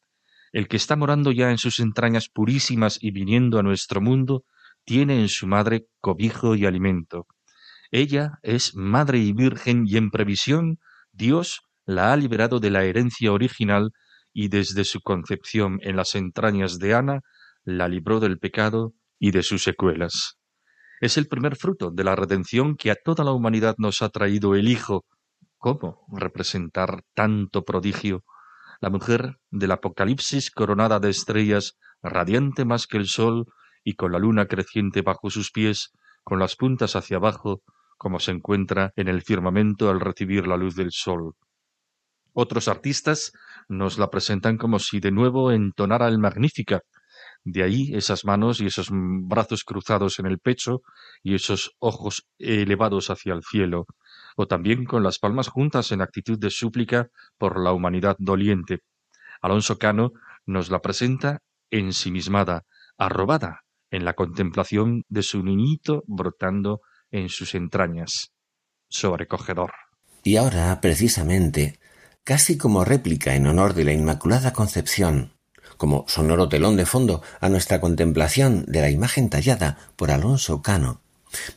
El 0.52 0.68
que 0.68 0.78
está 0.78 0.96
morando 0.96 1.32
ya 1.32 1.52
en 1.52 1.58
sus 1.58 1.80
entrañas 1.80 2.30
purísimas 2.30 3.00
y 3.02 3.12
viniendo 3.12 3.60
a 3.60 3.64
nuestro 3.64 4.00
mundo, 4.00 4.46
tiene 4.86 5.20
en 5.20 5.30
su 5.30 5.48
madre 5.48 5.88
cobijo 6.00 6.56
y 6.56 6.66
alimento. 6.66 7.28
Ella 7.92 8.40
es 8.44 8.76
madre 8.76 9.20
y 9.20 9.34
virgen 9.34 9.86
y 9.88 9.98
en 9.98 10.12
previsión 10.12 10.80
Dios 11.12 11.62
la 11.86 12.14
ha 12.14 12.18
liberado 12.18 12.60
de 12.60 12.72
la 12.72 12.84
herencia 12.84 13.32
original 13.32 13.92
y 14.34 14.50
desde 14.50 14.84
su 14.84 15.02
concepción 15.02 15.80
en 15.82 15.96
las 15.96 16.16
entrañas 16.16 16.78
de 16.80 16.94
Ana 16.94 17.22
la 17.64 17.88
libró 17.88 18.20
del 18.20 18.38
pecado 18.38 18.94
y 19.20 19.32
de 19.32 19.44
sus 19.44 19.64
secuelas. 19.64 20.38
Es 21.02 21.18
el 21.18 21.28
primer 21.28 21.56
fruto 21.56 21.92
de 21.92 22.04
la 22.04 22.16
redención 22.16 22.76
que 22.76 22.92
a 22.92 22.96
toda 22.96 23.24
la 23.24 23.32
humanidad 23.32 23.76
nos 23.78 24.02
ha 24.02 24.10
traído 24.10 24.56
el 24.56 24.68
Hijo. 24.68 25.06
¿Cómo 25.58 26.06
representar 26.12 27.04
tanto 27.14 27.64
prodigio? 27.64 28.24
La 28.82 28.90
mujer 28.90 29.38
del 29.52 29.72
Apocalipsis 29.72 30.52
coronada 30.52 31.00
de 31.00 31.10
estrellas, 31.10 31.78
radiante 32.02 32.66
más 32.66 32.88
que 32.88 32.98
el 32.98 33.08
sol 33.08 33.46
y 33.86 33.94
con 33.94 34.12
la 34.12 34.20
luna 34.20 34.48
creciente 34.48 35.04
bajo 35.04 35.30
sus 35.30 35.52
pies, 35.52 35.92
con 36.24 36.40
las 36.40 36.56
puntas 36.56 36.96
hacia 36.96 37.18
abajo, 37.18 37.62
como 37.98 38.20
se 38.20 38.32
encuentra 38.32 38.92
en 38.96 39.08
el 39.08 39.22
firmamento 39.22 39.90
al 39.90 40.02
recibir 40.02 40.48
la 40.48 40.58
luz 40.58 40.76
del 40.76 40.92
sol. 40.92 41.36
Otros 42.34 42.68
artistas 42.68 43.32
nos 43.70 43.98
la 43.98 44.10
presentan 44.10 44.58
como 44.58 44.80
si 44.80 45.00
de 45.00 45.12
nuevo 45.12 45.52
entonara 45.52 46.08
el 46.08 46.18
Magnífica, 46.18 46.82
de 47.44 47.62
ahí 47.62 47.94
esas 47.94 48.26
manos 48.26 48.60
y 48.60 48.66
esos 48.66 48.90
brazos 48.92 49.64
cruzados 49.64 50.18
en 50.18 50.26
el 50.26 50.40
pecho 50.40 50.82
y 51.22 51.36
esos 51.36 51.76
ojos 51.78 52.28
elevados 52.40 53.12
hacia 53.12 53.34
el 53.34 53.44
cielo, 53.44 53.86
o 54.36 54.48
también 54.48 54.86
con 54.86 55.04
las 55.04 55.20
palmas 55.20 55.48
juntas 55.48 55.92
en 55.92 56.02
actitud 56.02 56.40
de 56.40 56.50
súplica 56.50 57.10
por 57.38 57.64
la 57.64 57.72
humanidad 57.72 58.16
doliente. 58.18 58.80
Alonso 59.42 59.78
Cano 59.78 60.12
nos 60.48 60.72
la 60.72 60.82
presenta 60.82 61.44
ensimismada, 61.70 62.64
arrobada 62.98 63.64
en 63.92 64.06
la 64.06 64.14
contemplación 64.14 65.04
de 65.10 65.24
su 65.24 65.44
niñito 65.44 66.04
brotando 66.08 66.82
en 67.12 67.30
sus 67.30 67.56
entrañas. 67.56 68.32
Sobrecogedor. 68.90 69.72
Y 70.24 70.38
ahora, 70.38 70.80
precisamente, 70.82 71.80
casi 72.24 72.58
como 72.58 72.84
réplica 72.84 73.36
en 73.36 73.48
honor 73.48 73.74
de 73.74 73.84
la 73.84 73.94
Inmaculada 73.94 74.54
Concepción, 74.54 75.34
como 75.78 76.06
sonoro 76.08 76.50
telón 76.50 76.78
de 76.78 76.86
fondo 76.86 77.22
a 77.40 77.50
nuestra 77.50 77.80
contemplación 77.80 78.66
de 78.68 78.82
la 78.82 78.90
imagen 78.90 79.30
tallada 79.30 79.78
por 79.96 80.12
Alonso 80.12 80.62
Cano, 80.62 81.02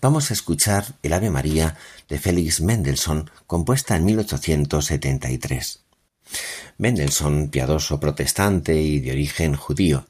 vamos 0.00 0.30
a 0.30 0.34
escuchar 0.34 0.84
el 1.02 1.12
Ave 1.12 1.30
María 1.30 1.76
de 2.08 2.18
Félix 2.18 2.60
Mendelssohn, 2.60 3.30
compuesta 3.46 3.96
en 3.96 4.04
1873. 4.04 5.84
Mendelssohn, 6.78 7.48
piadoso 7.48 7.98
protestante 7.98 8.80
y 8.80 9.00
de 9.00 9.12
origen 9.12 9.54
judío, 9.54 10.06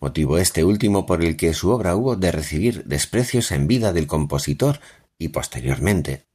motivo 0.00 0.38
este 0.38 0.64
último 0.64 1.06
por 1.06 1.24
el 1.24 1.36
que 1.36 1.54
su 1.54 1.70
obra 1.70 1.96
hubo 1.96 2.16
de 2.16 2.32
recibir 2.32 2.84
desprecios 2.84 3.52
en 3.52 3.66
vida 3.66 3.92
del 3.92 4.06
compositor 4.06 4.80
y 5.18 5.28
posteriormente. 5.28 6.26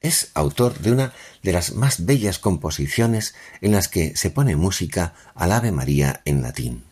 Es 0.00 0.30
autor 0.34 0.78
de 0.80 0.92
una 0.92 1.12
de 1.42 1.52
las 1.52 1.74
más 1.74 2.04
bellas 2.04 2.38
composiciones 2.38 3.34
en 3.60 3.72
las 3.72 3.88
que 3.88 4.16
se 4.16 4.30
pone 4.30 4.56
música 4.56 5.14
al 5.34 5.52
Ave 5.52 5.70
María 5.70 6.22
en 6.24 6.42
latín. 6.42 6.84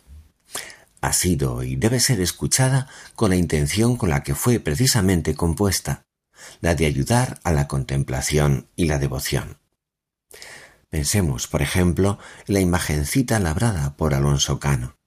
Ha 1.01 1.13
sido 1.13 1.63
y 1.63 1.75
debe 1.75 1.99
ser 1.99 2.21
escuchada 2.21 2.87
con 3.15 3.31
la 3.31 3.35
intención 3.35 3.97
con 3.97 4.09
la 4.09 4.23
que 4.23 4.35
fue 4.35 4.59
precisamente 4.59 5.35
compuesta, 5.35 6.05
la 6.61 6.75
de 6.75 6.85
ayudar 6.85 7.39
a 7.43 7.51
la 7.51 7.67
contemplación 7.67 8.69
y 8.75 8.85
la 8.85 8.99
devoción. 8.99 9.57
Pensemos, 10.89 11.47
por 11.47 11.61
ejemplo, 11.61 12.19
en 12.47 12.53
la 12.53 12.59
imagencita 12.59 13.39
labrada 13.39 13.95
por 13.95 14.13
Alonso 14.13 14.59
Cano. 14.59 15.00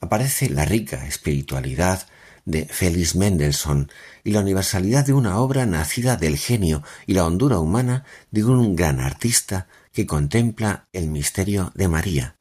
Aparece 0.00 0.48
la 0.48 0.64
rica 0.64 1.06
espiritualidad 1.06 2.06
de 2.44 2.66
Félix 2.66 3.14
Mendelssohn 3.14 3.90
y 4.24 4.32
la 4.32 4.40
universalidad 4.40 5.04
de 5.04 5.12
una 5.12 5.38
obra 5.38 5.66
nacida 5.66 6.16
del 6.16 6.36
genio 6.36 6.82
y 7.06 7.14
la 7.14 7.24
hondura 7.24 7.58
humana 7.58 8.04
de 8.30 8.44
un 8.44 8.76
gran 8.76 9.00
artista 9.00 9.68
que 9.92 10.06
contempla 10.06 10.88
el 10.92 11.08
misterio 11.08 11.72
de 11.74 11.88
María, 11.88 12.36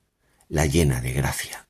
la 0.47 0.65
llena 0.65 1.01
de 1.01 1.13
gracia. 1.13 1.67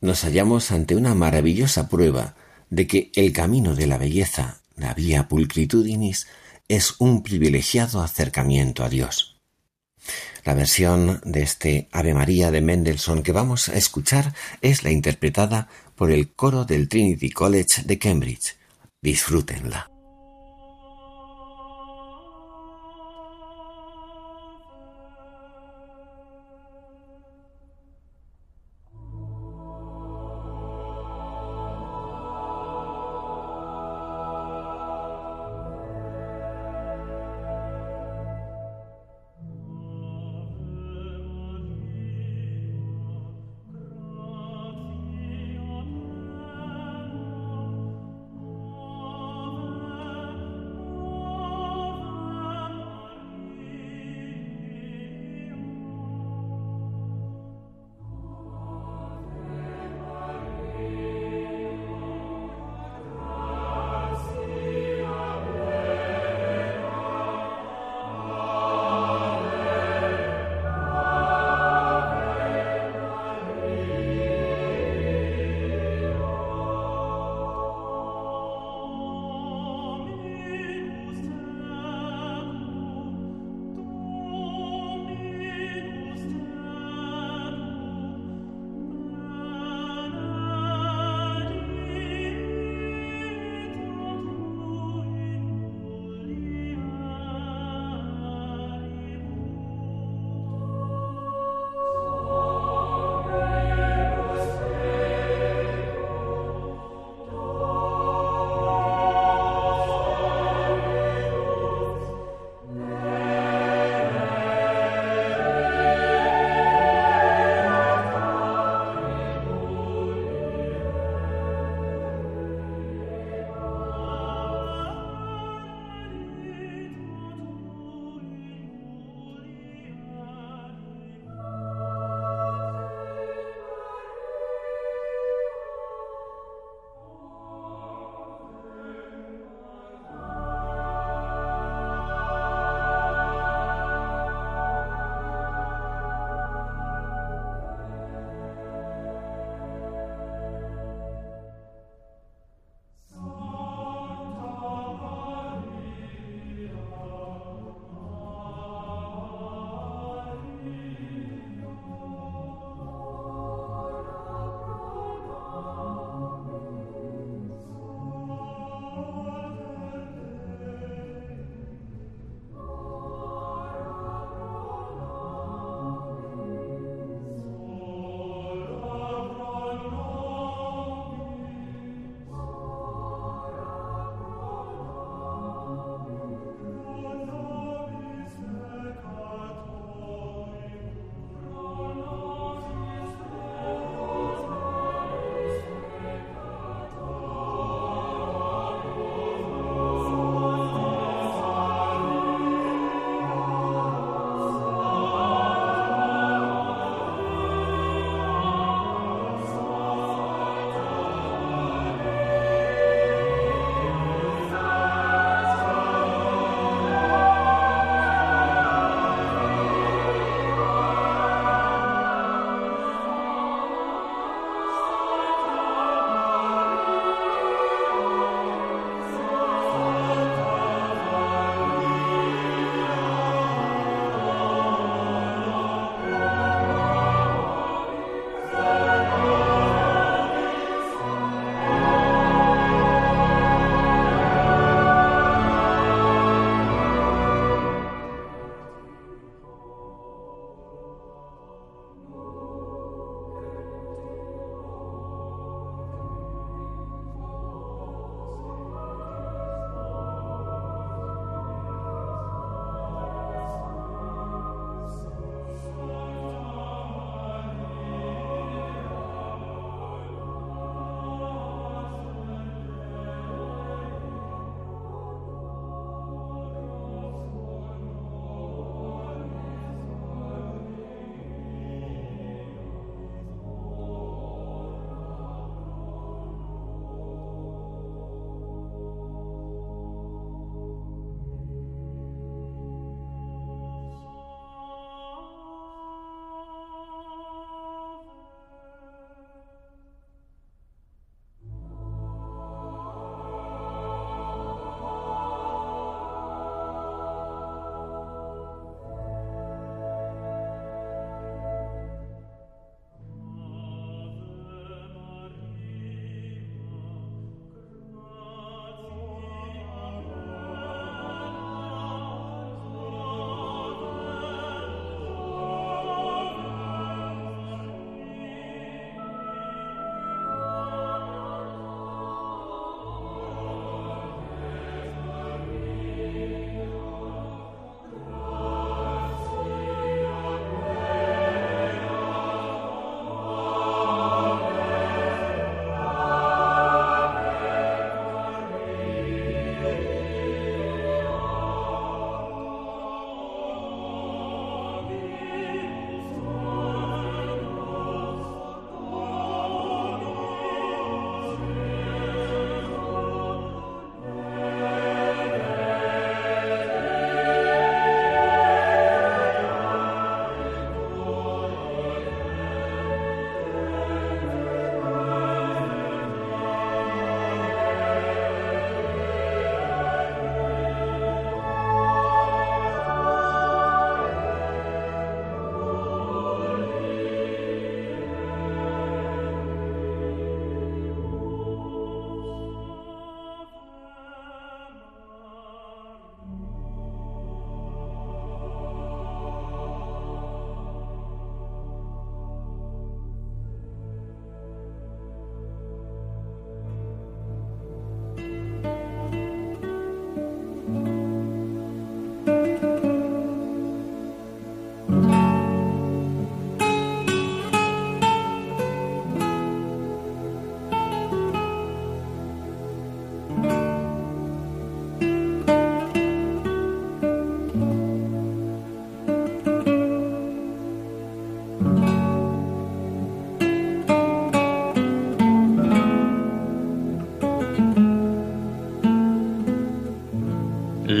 Nos 0.00 0.24
hallamos 0.24 0.72
ante 0.72 0.96
una 0.96 1.14
maravillosa 1.14 1.88
prueba 1.88 2.34
de 2.70 2.86
que 2.86 3.12
el 3.14 3.32
camino 3.32 3.76
de 3.76 3.86
la 3.86 3.98
belleza, 3.98 4.62
la 4.76 4.94
vía 4.94 5.28
pulcritudinis, 5.28 6.26
es 6.68 6.94
un 6.98 7.22
privilegiado 7.22 8.02
acercamiento 8.02 8.82
a 8.82 8.88
Dios. 8.88 9.31
La 10.44 10.54
versión 10.54 11.20
de 11.24 11.42
este 11.42 11.88
Ave 11.92 12.14
María 12.14 12.50
de 12.50 12.60
Mendelssohn 12.60 13.22
que 13.22 13.32
vamos 13.32 13.68
a 13.68 13.76
escuchar 13.76 14.34
es 14.60 14.82
la 14.82 14.90
interpretada 14.90 15.68
por 15.94 16.10
el 16.10 16.32
coro 16.32 16.64
del 16.64 16.88
Trinity 16.88 17.30
College 17.30 17.82
de 17.84 17.98
Cambridge. 17.98 18.56
Disfrútenla. 19.00 19.91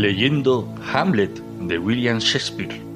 Leyendo 0.02 0.66
Hamlet 0.92 1.30
de 1.68 1.78
William 1.78 2.20
Shakespeare. 2.20 2.91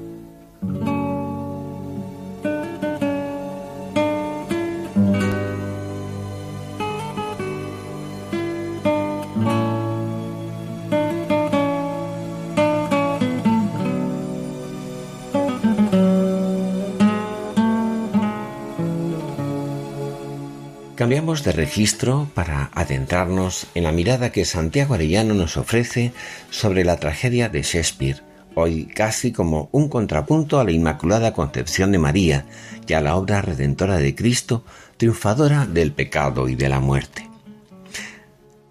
De 21.45 21.53
registro 21.53 22.29
para 22.35 22.71
adentrarnos 22.75 23.67
en 23.75 23.85
la 23.85 23.93
mirada 23.93 24.33
que 24.33 24.45
Santiago 24.45 24.95
Arellano 24.95 25.35
nos 25.35 25.57
ofrece 25.57 26.13
sobre 26.51 26.83
la 26.83 26.99
tragedia 26.99 27.49
de 27.49 27.63
Shakespeare, 27.63 28.23
hoy 28.55 28.87
casi 28.87 29.33
como 29.33 29.69
un 29.71 29.89
contrapunto 29.89 30.59
a 30.59 30.65
la 30.65 30.73
Inmaculada 30.73 31.35
Concepción 31.35 31.93
de 31.93 31.99
María 31.99 32.47
y 32.89 32.95
a 32.95 33.01
la 33.01 33.17
obra 33.17 33.43
redentora 33.43 33.99
de 33.99 34.15
Cristo, 34.15 34.65
triunfadora 34.97 35.67
del 35.67 35.93
pecado 35.93 36.49
y 36.49 36.55
de 36.55 36.69
la 36.69 36.81
muerte. 36.81 37.29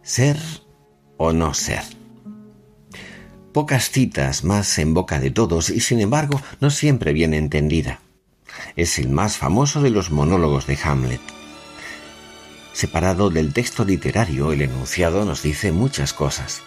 Ser 0.02 0.38
o 1.18 1.34
no 1.34 1.54
ser. 1.54 1.84
Pocas 3.54 3.92
citas 3.92 4.44
más 4.44 4.80
en 4.80 4.94
boca 4.94 5.20
de 5.20 5.30
todos 5.30 5.70
y 5.70 5.80
sin 5.82 6.02
embargo 6.02 6.42
no 6.60 6.72
siempre 6.72 7.14
bien 7.14 7.34
entendida. 7.34 8.02
Es 8.76 8.98
el 9.00 9.10
más 9.10 9.38
famoso 9.38 9.82
de 9.82 9.92
los 9.92 10.10
monólogos 10.10 10.68
de 10.68 10.78
Hamlet 10.84 11.22
Separado 12.76 13.30
del 13.30 13.54
texto 13.54 13.86
literario, 13.86 14.52
el 14.52 14.62
enunciado 14.62 15.24
nos 15.24 15.42
dice 15.42 15.72
muchas 15.72 16.12
cosas. 16.12 16.62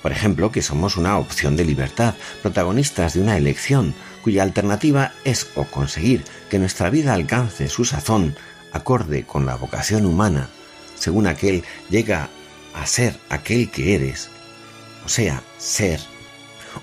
Por 0.00 0.10
ejemplo, 0.10 0.50
que 0.50 0.62
somos 0.62 0.96
una 0.96 1.18
opción 1.18 1.54
de 1.54 1.66
libertad, 1.66 2.14
protagonistas 2.40 3.12
de 3.12 3.20
una 3.20 3.36
elección, 3.36 3.92
cuya 4.22 4.42
alternativa 4.42 5.12
es 5.24 5.48
o 5.56 5.64
conseguir 5.64 6.24
que 6.48 6.58
nuestra 6.58 6.88
vida 6.88 7.12
alcance 7.12 7.68
su 7.68 7.84
sazón, 7.84 8.34
acorde 8.72 9.24
con 9.24 9.44
la 9.44 9.56
vocación 9.56 10.06
humana, 10.06 10.48
según 10.98 11.26
aquel 11.26 11.62
llega 11.90 12.30
a 12.72 12.86
ser 12.86 13.18
aquel 13.28 13.70
que 13.70 13.94
eres, 13.94 14.30
o 15.04 15.10
sea, 15.10 15.42
ser, 15.58 16.00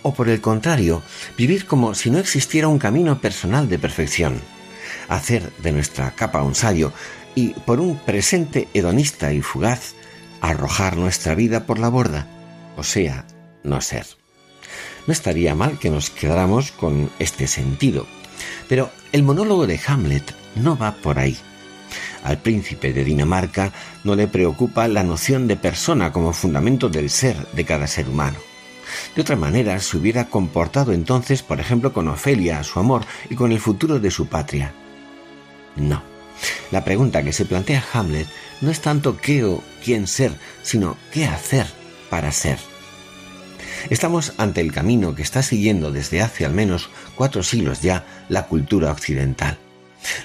o 0.04 0.14
por 0.14 0.30
el 0.30 0.40
contrario, 0.40 1.02
vivir 1.36 1.66
como 1.66 1.96
si 1.96 2.12
no 2.12 2.20
existiera 2.20 2.68
un 2.68 2.78
camino 2.78 3.22
personal 3.22 3.68
de 3.70 3.80
perfección, 3.80 4.40
hacer 5.08 5.52
de 5.64 5.72
nuestra 5.72 6.12
capa 6.12 6.44
un 6.44 6.54
sayo 6.54 6.94
y 7.38 7.50
por 7.50 7.80
un 7.80 8.00
presente 8.00 8.68
hedonista 8.74 9.32
y 9.32 9.44
fugaz 9.44 9.94
arrojar 10.42 10.98
nuestra 10.98 11.36
vida 11.36 11.68
por 11.68 11.78
la 11.78 11.88
borda, 11.88 12.26
o 12.78 12.84
sea, 12.84 13.28
no 13.62 13.80
ser. 13.80 14.08
No 15.06 15.14
estaría 15.14 15.54
mal 15.54 15.78
que 15.78 15.92
nos 15.92 16.10
quedáramos 16.10 16.72
con 16.72 17.12
este 17.20 17.46
sentido, 17.46 18.08
pero 18.68 18.90
el 19.12 19.22
monólogo 19.22 19.68
de 19.68 19.80
Hamlet 19.86 20.34
no 20.56 20.80
va 20.80 20.96
por 20.96 21.20
ahí. 21.20 21.38
Al 22.24 22.40
príncipe 22.40 22.92
de 22.92 23.04
Dinamarca 23.04 23.72
no 24.04 24.16
le 24.16 24.28
preocupa 24.28 24.88
la 24.88 25.04
noción 25.04 25.48
de 25.48 25.58
persona 25.58 26.12
como 26.12 26.34
fundamento 26.34 26.90
del 26.90 27.12
ser 27.12 27.38
de 27.52 27.66
cada 27.66 27.86
ser 27.86 28.10
humano. 28.10 28.40
De 29.16 29.22
otra 29.22 29.36
manera, 29.36 29.80
se 29.80 29.96
hubiera 29.96 30.26
comportado 30.26 30.92
entonces, 30.92 31.44
por 31.44 31.60
ejemplo, 31.60 31.94
con 31.94 32.08
Ofelia, 32.08 32.64
su 32.64 32.80
amor, 32.80 33.06
y 33.30 33.36
con 33.36 33.52
el 33.52 33.60
futuro 33.60 34.00
de 34.00 34.10
su 34.10 34.26
patria. 34.26 34.74
No. 35.76 36.17
La 36.72 36.84
pregunta 36.84 37.24
que 37.24 37.34
se 37.34 37.46
plantea 37.46 37.84
Hamlet 37.94 38.28
no 38.62 38.72
es 38.72 38.82
tanto 38.82 39.18
qué 39.18 39.44
o 39.44 39.64
quién 39.84 40.08
ser, 40.08 40.34
sino 40.64 40.98
qué 41.12 41.26
hacer 41.26 41.66
para 42.10 42.32
ser. 42.32 42.58
Estamos 43.90 44.34
ante 44.38 44.62
el 44.62 44.72
camino 44.72 45.16
que 45.16 45.22
está 45.22 45.42
siguiendo 45.42 45.92
desde 45.92 46.22
hace 46.22 46.46
al 46.46 46.54
menos 46.54 46.90
cuatro 47.16 47.44
siglos 47.44 47.82
ya 47.82 48.06
la 48.28 48.48
cultura 48.48 48.92
occidental. 48.92 49.58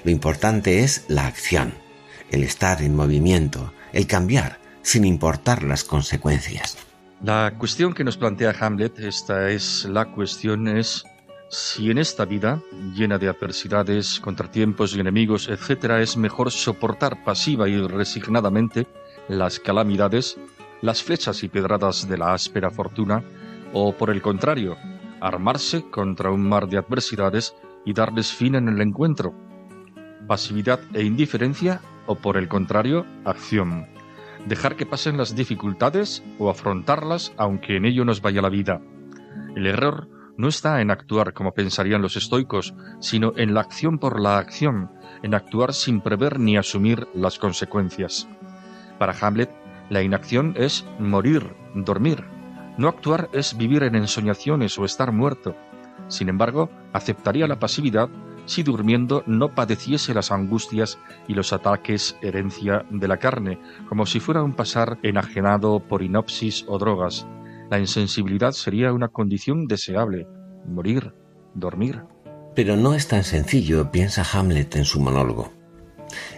Lo 0.05 0.11
importante 0.11 0.81
es 0.81 1.05
la 1.09 1.27
acción, 1.27 1.75
el 2.31 2.43
estar 2.43 2.83
en 2.83 2.97
movimiento, 2.97 3.73
el 3.93 4.07
cambiar, 4.07 4.59
sin 4.83 5.05
importar 5.05 5.63
las 5.63 5.85
consecuencias. 5.85 6.77
La 7.23 7.55
cuestión 7.57 7.95
que 7.95 8.03
nos 8.03 8.17
plantea 8.17 8.55
Hamlet, 8.59 8.99
esta 8.99 9.49
es 9.51 9.85
la 9.85 10.07
cuestión 10.07 10.67
es 10.67 11.05
si 11.53 11.90
en 11.90 11.98
esta 11.98 12.24
vida, 12.24 12.62
llena 12.94 13.18
de 13.18 13.28
adversidades, 13.28 14.20
contratiempos 14.20 14.96
y 14.96 15.00
enemigos, 15.00 15.50
etc., 15.50 16.00
es 16.00 16.16
mejor 16.16 16.50
soportar 16.50 17.24
pasiva 17.24 17.68
y 17.68 17.78
resignadamente 17.86 18.86
las 19.28 19.61
calamidades, 19.61 20.38
las 20.80 21.03
flechas 21.03 21.42
y 21.42 21.50
pedradas 21.50 22.09
de 22.09 22.16
la 22.16 22.32
áspera 22.32 22.70
fortuna, 22.70 23.22
o 23.74 23.94
por 23.94 24.09
el 24.09 24.22
contrario, 24.22 24.78
armarse 25.20 25.84
contra 25.90 26.30
un 26.30 26.48
mar 26.48 26.68
de 26.70 26.78
adversidades 26.78 27.55
y 27.84 27.92
darles 27.92 28.32
fin 28.32 28.55
en 28.55 28.68
el 28.68 28.80
encuentro. 28.80 29.34
Pasividad 30.26 30.80
e 30.94 31.03
indiferencia, 31.05 31.82
o 32.07 32.14
por 32.14 32.38
el 32.38 32.48
contrario, 32.48 33.05
acción. 33.26 33.88
Dejar 34.46 34.74
que 34.74 34.86
pasen 34.86 35.18
las 35.18 35.36
dificultades 35.36 36.24
o 36.38 36.48
afrontarlas 36.48 37.34
aunque 37.36 37.76
en 37.76 37.84
ello 37.84 38.07
nos 38.07 38.22
vaya 38.22 38.40
la 38.40 38.48
vida. 38.48 38.80
El 39.55 39.66
error 39.66 40.09
no 40.43 40.49
está 40.49 40.80
en 40.80 40.90
actuar 40.90 41.34
como 41.34 41.55
pensarían 41.55 42.03
los 42.03 42.16
estoicos, 42.16 42.74
sino 42.99 43.32
en 43.36 43.55
la 43.55 43.61
acción 43.61 44.01
por 44.01 44.18
la 44.18 44.38
acción, 44.38 44.90
en 45.22 45.34
actuar 45.34 45.72
sin 45.72 46.01
prever 46.01 46.40
ni 46.40 46.57
asumir 46.57 47.07
las 47.14 47.38
consecuencias. 47.38 48.28
Para 48.99 49.14
Hamlet, 49.20 49.51
la 49.88 50.03
inacción 50.03 50.55
es 50.57 50.84
morir, 50.99 51.55
dormir. 51.76 52.24
No 52.76 52.88
actuar 52.88 53.30
es 53.32 53.57
vivir 53.57 53.84
en 53.84 53.95
ensoñaciones 53.95 54.76
o 54.80 54.84
estar 54.84 55.12
muerto. 55.12 55.55
Sin 56.09 56.28
embargo, 56.28 56.70
aceptaría 56.93 57.47
la 57.47 57.61
pasividad 57.61 58.09
si 58.45 58.64
durmiendo 58.64 59.22
no 59.28 59.55
padeciese 59.55 60.12
las 60.12 60.32
angustias 60.32 60.99
y 61.28 61.34
los 61.34 61.53
ataques 61.53 62.18
herencia 62.20 62.84
de 62.90 63.07
la 63.07 63.18
carne, 63.18 63.61
como 63.88 64.07
si 64.07 64.18
fuera 64.18 64.43
un 64.43 64.55
pasar 64.55 64.99
enajenado 65.05 65.78
por 65.78 66.03
inopsis 66.03 66.64
o 66.66 66.78
drogas, 66.78 67.28
la 67.73 67.79
insensibilidad 67.79 68.53
sería 68.53 68.93
una 68.93 69.09
condición 69.09 69.66
deseable. 69.66 70.27
Morir, 70.66 71.14
dormir. 71.55 72.03
Pero 72.55 72.77
no 72.77 72.93
es 72.93 73.09
tan 73.09 73.25
sencillo, 73.25 73.91
piensa 73.91 74.27
Hamlet 74.31 74.77
en 74.77 74.85
su 74.85 75.01
monólogo. 75.01 75.55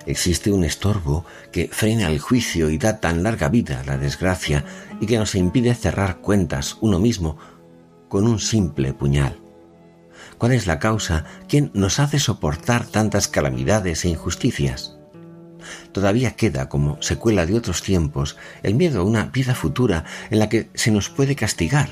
Existe 0.06 0.52
un 0.52 0.62
estorbo 0.62 1.24
que 1.50 1.66
frena 1.66 2.08
el 2.08 2.20
juicio 2.20 2.70
y 2.70 2.78
da 2.78 3.00
tan 3.00 3.24
larga 3.24 3.48
vida 3.48 3.80
a 3.80 3.84
la 3.84 3.98
desgracia 3.98 4.64
y 5.00 5.06
que 5.06 5.18
nos 5.18 5.34
impide 5.34 5.74
cerrar 5.74 6.18
cuentas 6.18 6.78
uno 6.80 7.00
mismo 7.00 7.36
con 8.08 8.28
un 8.28 8.38
simple 8.38 8.94
puñal. 8.94 9.36
¿Cuál 10.38 10.52
es 10.52 10.68
la 10.68 10.78
causa? 10.78 11.24
¿Quién 11.48 11.72
nos 11.74 11.98
hace 11.98 12.20
soportar 12.20 12.86
tantas 12.86 13.26
calamidades 13.26 14.04
e 14.04 14.08
injusticias? 14.08 15.00
Todavía 15.92 16.36
queda 16.36 16.68
como 16.68 17.00
secuela 17.02 17.46
de 17.46 17.54
otros 17.54 17.82
tiempos 17.82 18.36
el 18.62 18.74
miedo 18.74 19.00
a 19.00 19.04
una 19.04 19.26
vida 19.26 19.54
futura 19.54 20.04
en 20.30 20.38
la 20.38 20.48
que 20.48 20.68
se 20.74 20.90
nos 20.90 21.08
puede 21.08 21.36
castigar, 21.36 21.88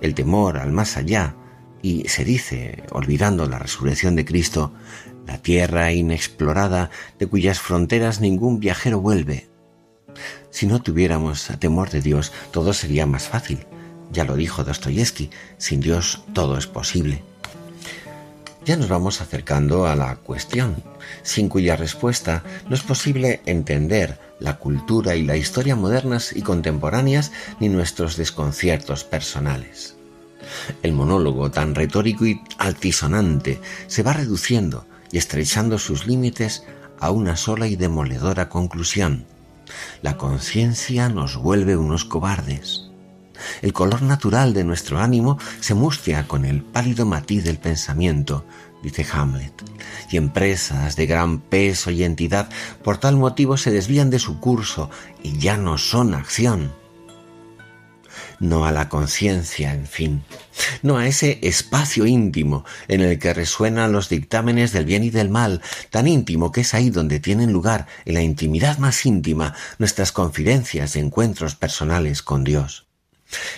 el 0.00 0.14
temor 0.14 0.58
al 0.58 0.72
más 0.72 0.96
allá, 0.96 1.36
y 1.82 2.08
se 2.08 2.24
dice, 2.24 2.84
olvidando 2.90 3.46
la 3.46 3.58
resurrección 3.58 4.16
de 4.16 4.24
Cristo, 4.24 4.72
la 5.26 5.38
tierra 5.38 5.92
inexplorada 5.92 6.90
de 7.18 7.26
cuyas 7.26 7.60
fronteras 7.60 8.20
ningún 8.20 8.60
viajero 8.60 9.00
vuelve. 9.00 9.48
Si 10.50 10.66
no 10.66 10.80
tuviéramos 10.80 11.48
temor 11.58 11.90
de 11.90 12.00
Dios, 12.00 12.32
todo 12.52 12.72
sería 12.72 13.06
más 13.06 13.28
fácil. 13.28 13.66
Ya 14.12 14.24
lo 14.24 14.36
dijo 14.36 14.64
Dostoyevsky, 14.64 15.30
sin 15.58 15.80
Dios 15.80 16.24
todo 16.32 16.56
es 16.56 16.66
posible. 16.66 17.22
Ya 18.64 18.76
nos 18.76 18.88
vamos 18.88 19.20
acercando 19.20 19.86
a 19.86 19.96
la 19.96 20.16
cuestión, 20.16 20.82
sin 21.22 21.48
cuya 21.48 21.76
respuesta 21.76 22.42
no 22.68 22.74
es 22.74 22.82
posible 22.82 23.40
entender 23.46 24.18
la 24.40 24.56
cultura 24.56 25.16
y 25.16 25.22
la 25.22 25.36
historia 25.36 25.76
modernas 25.76 26.34
y 26.34 26.42
contemporáneas 26.42 27.32
ni 27.60 27.68
nuestros 27.68 28.16
desconciertos 28.16 29.04
personales. 29.04 29.96
El 30.82 30.92
monólogo 30.92 31.50
tan 31.50 31.74
retórico 31.74 32.26
y 32.26 32.40
altisonante 32.58 33.60
se 33.86 34.02
va 34.02 34.12
reduciendo 34.12 34.86
y 35.10 35.18
estrechando 35.18 35.78
sus 35.78 36.06
límites 36.06 36.64
a 37.00 37.10
una 37.10 37.36
sola 37.36 37.66
y 37.66 37.76
demoledora 37.76 38.48
conclusión. 38.48 39.26
La 40.02 40.16
conciencia 40.16 41.08
nos 41.08 41.36
vuelve 41.36 41.76
unos 41.76 42.04
cobardes. 42.04 42.90
El 43.62 43.72
color 43.72 44.02
natural 44.02 44.54
de 44.54 44.64
nuestro 44.64 45.00
ánimo 45.00 45.38
se 45.60 45.74
mustia 45.74 46.28
con 46.28 46.44
el 46.44 46.62
pálido 46.62 47.04
matiz 47.04 47.44
del 47.44 47.58
pensamiento, 47.58 48.44
dice 48.84 49.06
Hamlet, 49.10 49.64
y 50.10 50.18
empresas 50.18 50.94
de 50.94 51.06
gran 51.06 51.40
peso 51.40 51.90
y 51.90 52.04
entidad 52.04 52.48
por 52.82 52.98
tal 52.98 53.16
motivo 53.16 53.56
se 53.56 53.70
desvían 53.70 54.10
de 54.10 54.18
su 54.18 54.38
curso 54.38 54.90
y 55.22 55.38
ya 55.38 55.56
no 55.56 55.78
son 55.78 56.14
acción. 56.14 56.72
No 58.40 58.66
a 58.66 58.72
la 58.72 58.88
conciencia, 58.88 59.72
en 59.72 59.86
fin, 59.86 60.22
no 60.82 60.98
a 60.98 61.06
ese 61.06 61.38
espacio 61.42 62.04
íntimo 62.04 62.64
en 62.88 63.00
el 63.00 63.18
que 63.18 63.32
resuenan 63.32 63.92
los 63.92 64.08
dictámenes 64.08 64.72
del 64.72 64.84
bien 64.84 65.02
y 65.02 65.10
del 65.10 65.30
mal, 65.30 65.62
tan 65.90 66.06
íntimo 66.06 66.52
que 66.52 66.60
es 66.60 66.74
ahí 66.74 66.90
donde 66.90 67.20
tienen 67.20 67.52
lugar, 67.52 67.86
en 68.04 68.14
la 68.14 68.22
intimidad 68.22 68.78
más 68.78 69.06
íntima, 69.06 69.54
nuestras 69.78 70.12
confidencias 70.12 70.94
y 70.94 70.98
encuentros 70.98 71.54
personales 71.54 72.22
con 72.22 72.44
Dios. 72.44 72.86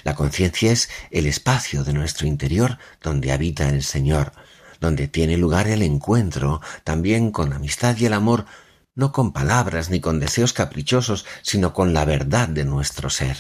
La 0.05 0.15
conciencia 0.15 0.73
es 0.73 0.89
el 1.11 1.27
espacio 1.27 1.83
de 1.83 1.93
nuestro 1.93 2.27
interior 2.27 2.79
donde 3.03 3.33
habita 3.33 3.69
el 3.69 3.83
Señor, 3.83 4.33
donde 4.81 5.09
tiene 5.09 5.37
lugar 5.37 5.69
el 5.69 5.83
encuentro 5.83 6.61
también 6.85 7.31
con 7.31 7.51
la 7.51 7.57
amistad 7.57 7.97
y 7.99 8.07
el 8.07 8.13
amor, 8.13 8.47
no 8.95 9.13
con 9.13 9.33
palabras 9.33 9.91
ni 9.91 10.01
con 10.01 10.21
deseos 10.21 10.53
caprichosos, 10.53 11.27
sino 11.43 11.73
con 11.73 11.93
la 11.93 12.05
verdad 12.05 12.49
de 12.49 12.65
nuestro 12.65 13.11
ser. 13.11 13.37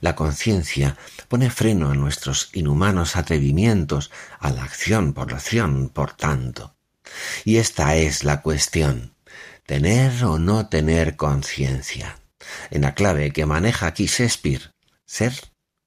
La 0.00 0.14
conciencia 0.14 0.96
pone 1.28 1.50
freno 1.50 1.90
a 1.90 1.94
nuestros 1.94 2.50
inhumanos 2.52 3.16
atrevimientos, 3.16 4.12
a 4.38 4.50
la 4.50 4.62
acción 4.62 5.12
por 5.12 5.30
la 5.30 5.38
acción, 5.38 5.88
por 5.88 6.12
tanto. 6.12 6.76
Y 7.44 7.56
esta 7.56 7.96
es 7.96 8.24
la 8.24 8.42
cuestión, 8.42 9.14
tener 9.64 10.24
o 10.24 10.38
no 10.38 10.68
tener 10.68 11.16
conciencia. 11.16 12.18
En 12.70 12.82
la 12.82 12.94
clave 12.94 13.32
que 13.32 13.46
maneja 13.46 13.86
aquí 13.86 14.06
Shakespeare, 14.06 14.70
ser 15.04 15.32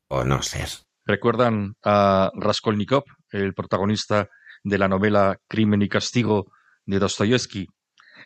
o 0.09 0.23
no 0.23 0.41
ser. 0.41 0.69
¿Recuerdan 1.05 1.75
a 1.83 2.31
Raskolnikov, 2.35 3.03
el 3.31 3.53
protagonista 3.53 4.29
de 4.63 4.77
la 4.77 4.87
novela 4.87 5.37
Crimen 5.47 5.81
y 5.81 5.89
Castigo 5.89 6.51
de 6.85 6.99
Dostoyevsky? 6.99 7.67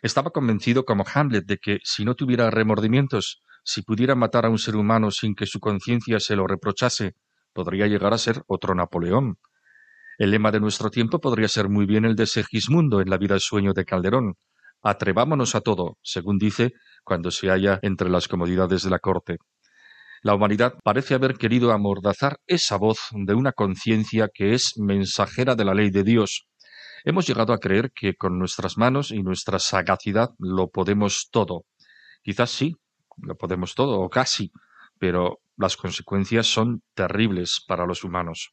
Estaba 0.02 0.30
convencido 0.30 0.84
como 0.84 1.04
Hamlet 1.12 1.46
de 1.46 1.58
que 1.58 1.78
si 1.84 2.04
no 2.04 2.14
tuviera 2.14 2.50
remordimientos, 2.50 3.42
si 3.64 3.82
pudiera 3.82 4.14
matar 4.14 4.44
a 4.46 4.50
un 4.50 4.58
ser 4.58 4.76
humano 4.76 5.10
sin 5.10 5.34
que 5.34 5.46
su 5.46 5.60
conciencia 5.60 6.20
se 6.20 6.36
lo 6.36 6.46
reprochase, 6.46 7.14
podría 7.52 7.86
llegar 7.86 8.12
a 8.12 8.18
ser 8.18 8.42
otro 8.46 8.74
Napoleón. 8.74 9.38
El 10.18 10.30
lema 10.30 10.50
de 10.50 10.60
nuestro 10.60 10.90
tiempo 10.90 11.20
podría 11.20 11.48
ser 11.48 11.68
muy 11.68 11.86
bien 11.86 12.04
el 12.04 12.14
de 12.14 12.26
Segismundo 12.26 13.00
en 13.00 13.10
la 13.10 13.18
vida 13.18 13.38
sueño 13.38 13.72
de 13.72 13.84
Calderón. 13.84 14.34
Atrevámonos 14.82 15.54
a 15.54 15.62
todo, 15.62 15.98
según 16.02 16.38
dice, 16.38 16.74
cuando 17.04 17.30
se 17.30 17.48
halla 17.48 17.78
entre 17.82 18.10
las 18.10 18.28
comodidades 18.28 18.82
de 18.82 18.90
la 18.90 18.98
corte. 18.98 19.38
La 20.24 20.34
humanidad 20.34 20.78
parece 20.82 21.12
haber 21.12 21.34
querido 21.34 21.70
amordazar 21.70 22.38
esa 22.46 22.78
voz 22.78 23.10
de 23.12 23.34
una 23.34 23.52
conciencia 23.52 24.30
que 24.32 24.54
es 24.54 24.78
mensajera 24.78 25.54
de 25.54 25.66
la 25.66 25.74
ley 25.74 25.90
de 25.90 26.02
Dios. 26.02 26.46
Hemos 27.04 27.26
llegado 27.26 27.52
a 27.52 27.58
creer 27.58 27.92
que 27.94 28.14
con 28.14 28.38
nuestras 28.38 28.78
manos 28.78 29.10
y 29.10 29.22
nuestra 29.22 29.58
sagacidad 29.58 30.30
lo 30.38 30.70
podemos 30.70 31.28
todo. 31.30 31.66
Quizás 32.22 32.48
sí, 32.48 32.74
lo 33.18 33.36
podemos 33.36 33.74
todo, 33.74 34.00
o 34.00 34.08
casi, 34.08 34.50
pero 34.98 35.40
las 35.58 35.76
consecuencias 35.76 36.46
son 36.46 36.82
terribles 36.94 37.62
para 37.68 37.84
los 37.84 38.02
humanos. 38.02 38.50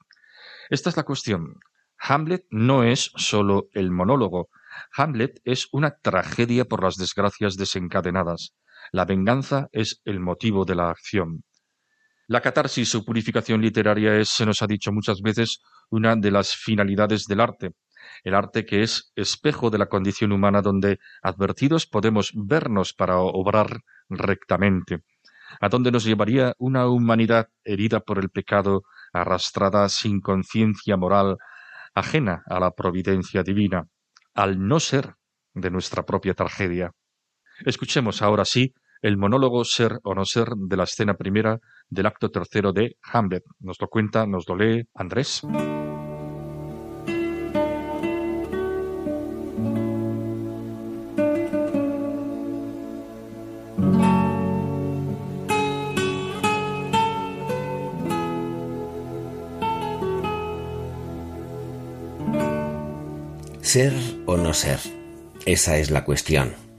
Esta 0.69 0.89
es 0.89 0.97
la 0.97 1.03
cuestión. 1.03 1.53
Hamlet 1.99 2.43
no 2.49 2.83
es 2.83 3.13
sólo 3.15 3.69
el 3.71 3.91
monólogo. 3.91 4.49
Hamlet 4.97 5.39
es 5.45 5.69
una 5.71 5.91
tragedia 6.01 6.65
por 6.65 6.83
las 6.83 6.97
desgracias 6.97 7.55
desencadenadas. 7.55 8.55
La 8.91 9.05
venganza 9.05 9.69
es 9.71 10.01
el 10.03 10.19
motivo 10.19 10.65
de 10.65 10.75
la 10.75 10.89
acción. 10.89 11.45
La 12.31 12.39
catarsis 12.39 12.95
o 12.95 13.03
purificación 13.03 13.59
literaria 13.59 14.15
es, 14.15 14.29
se 14.29 14.45
nos 14.45 14.61
ha 14.61 14.65
dicho 14.65 14.93
muchas 14.93 15.21
veces, 15.21 15.59
una 15.89 16.15
de 16.15 16.31
las 16.31 16.55
finalidades 16.55 17.25
del 17.25 17.41
arte. 17.41 17.73
El 18.23 18.35
arte 18.35 18.65
que 18.65 18.83
es 18.83 19.11
espejo 19.17 19.69
de 19.69 19.77
la 19.77 19.87
condición 19.87 20.31
humana 20.31 20.61
donde, 20.61 20.99
advertidos, 21.21 21.87
podemos 21.87 22.31
vernos 22.33 22.93
para 22.93 23.17
obrar 23.17 23.81
rectamente, 24.07 25.03
a 25.59 25.67
dónde 25.67 25.91
nos 25.91 26.05
llevaría 26.05 26.53
una 26.57 26.87
humanidad 26.87 27.49
herida 27.65 27.99
por 27.99 28.17
el 28.17 28.29
pecado, 28.29 28.83
arrastrada 29.11 29.89
sin 29.89 30.21
conciencia 30.21 30.95
moral, 30.95 31.35
ajena 31.93 32.43
a 32.45 32.61
la 32.61 32.71
providencia 32.71 33.43
divina, 33.43 33.87
al 34.33 34.65
no 34.65 34.79
ser 34.79 35.15
de 35.53 35.69
nuestra 35.69 36.05
propia 36.05 36.33
tragedia. 36.33 36.93
Escuchemos 37.65 38.21
ahora 38.21 38.45
sí 38.45 38.73
el 39.01 39.17
monólogo 39.17 39.65
Ser 39.65 39.99
o 40.03 40.13
no 40.15 40.25
ser 40.25 40.49
de 40.55 40.77
la 40.77 40.83
escena 40.83 41.15
primera 41.15 41.59
del 41.91 42.07
acto 42.07 42.31
tercero 42.31 42.73
de 42.73 42.97
Hamlet. 43.03 43.43
Nos 43.59 43.79
lo 43.79 43.87
cuenta, 43.87 44.25
nos 44.25 44.47
lo 44.49 44.55
lee 44.55 44.87
Andrés. 44.95 45.43
Ser 63.61 63.93
o 64.25 64.35
no 64.35 64.53
ser, 64.53 64.79
esa 65.45 65.77
es 65.77 65.91
la 65.91 66.03
cuestión. 66.03 66.70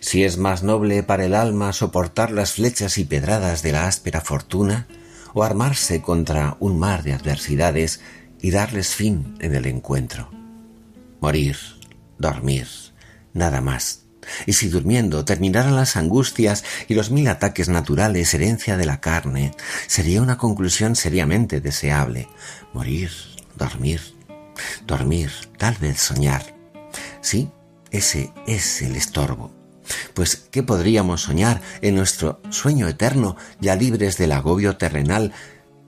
Si 0.00 0.24
es 0.24 0.38
más 0.38 0.62
noble 0.62 1.02
para 1.02 1.24
el 1.24 1.34
alma 1.34 1.72
soportar 1.72 2.30
las 2.30 2.54
flechas 2.54 2.98
y 2.98 3.04
pedradas 3.04 3.62
de 3.62 3.72
la 3.72 3.86
áspera 3.86 4.20
fortuna, 4.20 4.88
o 5.34 5.44
armarse 5.44 6.02
contra 6.02 6.56
un 6.60 6.78
mar 6.78 7.02
de 7.02 7.12
adversidades 7.12 8.00
y 8.40 8.50
darles 8.50 8.94
fin 8.94 9.36
en 9.40 9.54
el 9.54 9.66
encuentro. 9.66 10.30
Morir, 11.20 11.56
dormir, 12.18 12.66
nada 13.32 13.60
más. 13.60 14.06
Y 14.46 14.52
si 14.54 14.68
durmiendo 14.68 15.24
terminaran 15.24 15.76
las 15.76 15.96
angustias 15.96 16.64
y 16.88 16.94
los 16.94 17.10
mil 17.10 17.28
ataques 17.28 17.68
naturales 17.68 18.32
herencia 18.34 18.76
de 18.76 18.86
la 18.86 19.00
carne, 19.00 19.52
sería 19.86 20.22
una 20.22 20.38
conclusión 20.38 20.96
seriamente 20.96 21.60
deseable. 21.60 22.28
Morir, 22.72 23.10
dormir, 23.56 24.00
dormir, 24.86 25.30
tal 25.58 25.76
vez 25.76 26.00
soñar. 26.00 26.54
Sí, 27.20 27.50
ese 27.90 28.32
es 28.46 28.82
el 28.82 28.96
estorbo. 28.96 29.59
Pues, 30.14 30.48
¿qué 30.50 30.62
podríamos 30.62 31.22
soñar 31.22 31.60
en 31.82 31.94
nuestro 31.94 32.40
sueño 32.50 32.88
eterno, 32.88 33.36
ya 33.60 33.76
libres 33.76 34.18
del 34.18 34.32
agobio 34.32 34.76
terrenal? 34.76 35.32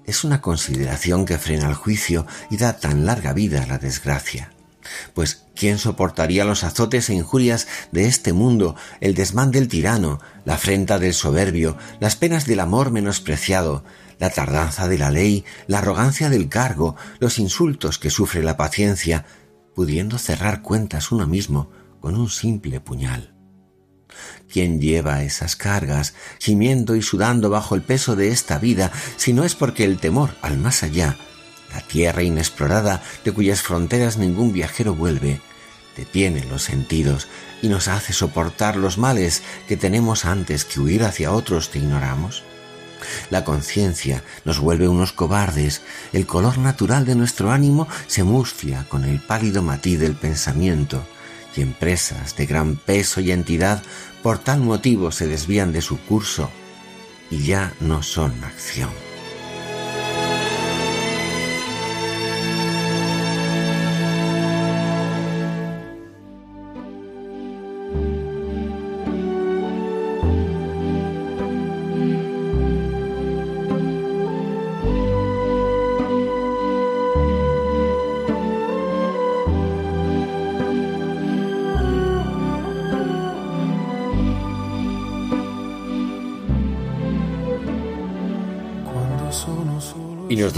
Es 0.04 0.24
una 0.24 0.40
consideración 0.40 1.26
que 1.26 1.38
frena 1.38 1.68
el 1.68 1.74
juicio 1.74 2.26
y 2.50 2.56
da 2.56 2.78
tan 2.78 3.06
larga 3.06 3.32
vida 3.32 3.62
a 3.62 3.66
la 3.66 3.78
desgracia. 3.78 4.52
Pues, 5.14 5.44
¿quién 5.54 5.78
soportaría 5.78 6.44
los 6.44 6.64
azotes 6.64 7.08
e 7.08 7.14
injurias 7.14 7.68
de 7.92 8.06
este 8.06 8.32
mundo, 8.32 8.76
el 9.00 9.14
desmán 9.14 9.50
del 9.50 9.68
tirano, 9.68 10.20
la 10.44 10.54
afrenta 10.54 10.98
del 10.98 11.14
soberbio, 11.14 11.76
las 12.00 12.16
penas 12.16 12.46
del 12.46 12.60
amor 12.60 12.90
menospreciado, 12.90 13.84
la 14.18 14.30
tardanza 14.30 14.88
de 14.88 14.98
la 14.98 15.10
ley, 15.10 15.44
la 15.66 15.78
arrogancia 15.78 16.30
del 16.30 16.48
cargo, 16.48 16.96
los 17.18 17.38
insultos 17.38 17.98
que 17.98 18.10
sufre 18.10 18.42
la 18.42 18.56
paciencia, 18.56 19.24
pudiendo 19.74 20.18
cerrar 20.18 20.62
cuentas 20.62 21.12
uno 21.12 21.26
mismo 21.26 21.70
con 22.00 22.16
un 22.16 22.28
simple 22.28 22.80
puñal. 22.80 23.31
¿Quién 24.50 24.80
lleva 24.80 25.22
esas 25.22 25.56
cargas, 25.56 26.14
gimiendo 26.38 26.94
y 26.96 27.02
sudando 27.02 27.48
bajo 27.50 27.74
el 27.74 27.82
peso 27.82 28.16
de 28.16 28.28
esta 28.28 28.58
vida, 28.58 28.92
si 29.16 29.32
no 29.32 29.44
es 29.44 29.54
porque 29.54 29.84
el 29.84 29.98
temor 29.98 30.34
al 30.42 30.58
más 30.58 30.82
allá, 30.82 31.16
la 31.72 31.80
tierra 31.80 32.22
inexplorada 32.22 33.02
de 33.24 33.32
cuyas 33.32 33.62
fronteras 33.62 34.18
ningún 34.18 34.52
viajero 34.52 34.94
vuelve, 34.94 35.40
detiene 35.96 36.44
los 36.44 36.62
sentidos 36.62 37.28
y 37.62 37.68
nos 37.68 37.88
hace 37.88 38.12
soportar 38.12 38.76
los 38.76 38.98
males 38.98 39.42
que 39.68 39.76
tenemos 39.76 40.24
antes 40.24 40.64
que 40.64 40.80
huir 40.80 41.04
hacia 41.04 41.32
otros 41.32 41.68
que 41.68 41.78
ignoramos? 41.78 42.42
La 43.30 43.44
conciencia 43.44 44.22
nos 44.44 44.60
vuelve 44.60 44.88
unos 44.88 45.12
cobardes, 45.12 45.82
el 46.12 46.26
color 46.26 46.58
natural 46.58 47.04
de 47.04 47.14
nuestro 47.14 47.50
ánimo 47.50 47.88
se 48.06 48.22
mustia 48.22 48.86
con 48.88 49.04
el 49.04 49.20
pálido 49.20 49.62
matiz 49.62 49.98
del 49.98 50.14
pensamiento, 50.14 51.06
y 51.56 51.62
empresas 51.62 52.36
de 52.36 52.46
gran 52.46 52.76
peso 52.76 53.20
y 53.20 53.30
entidad 53.30 53.82
por 54.22 54.38
tal 54.38 54.60
motivo 54.60 55.10
se 55.10 55.26
desvían 55.26 55.72
de 55.72 55.82
su 55.82 55.98
curso 55.98 56.50
y 57.30 57.44
ya 57.44 57.72
no 57.80 58.02
son 58.02 58.32
acción. 58.44 59.11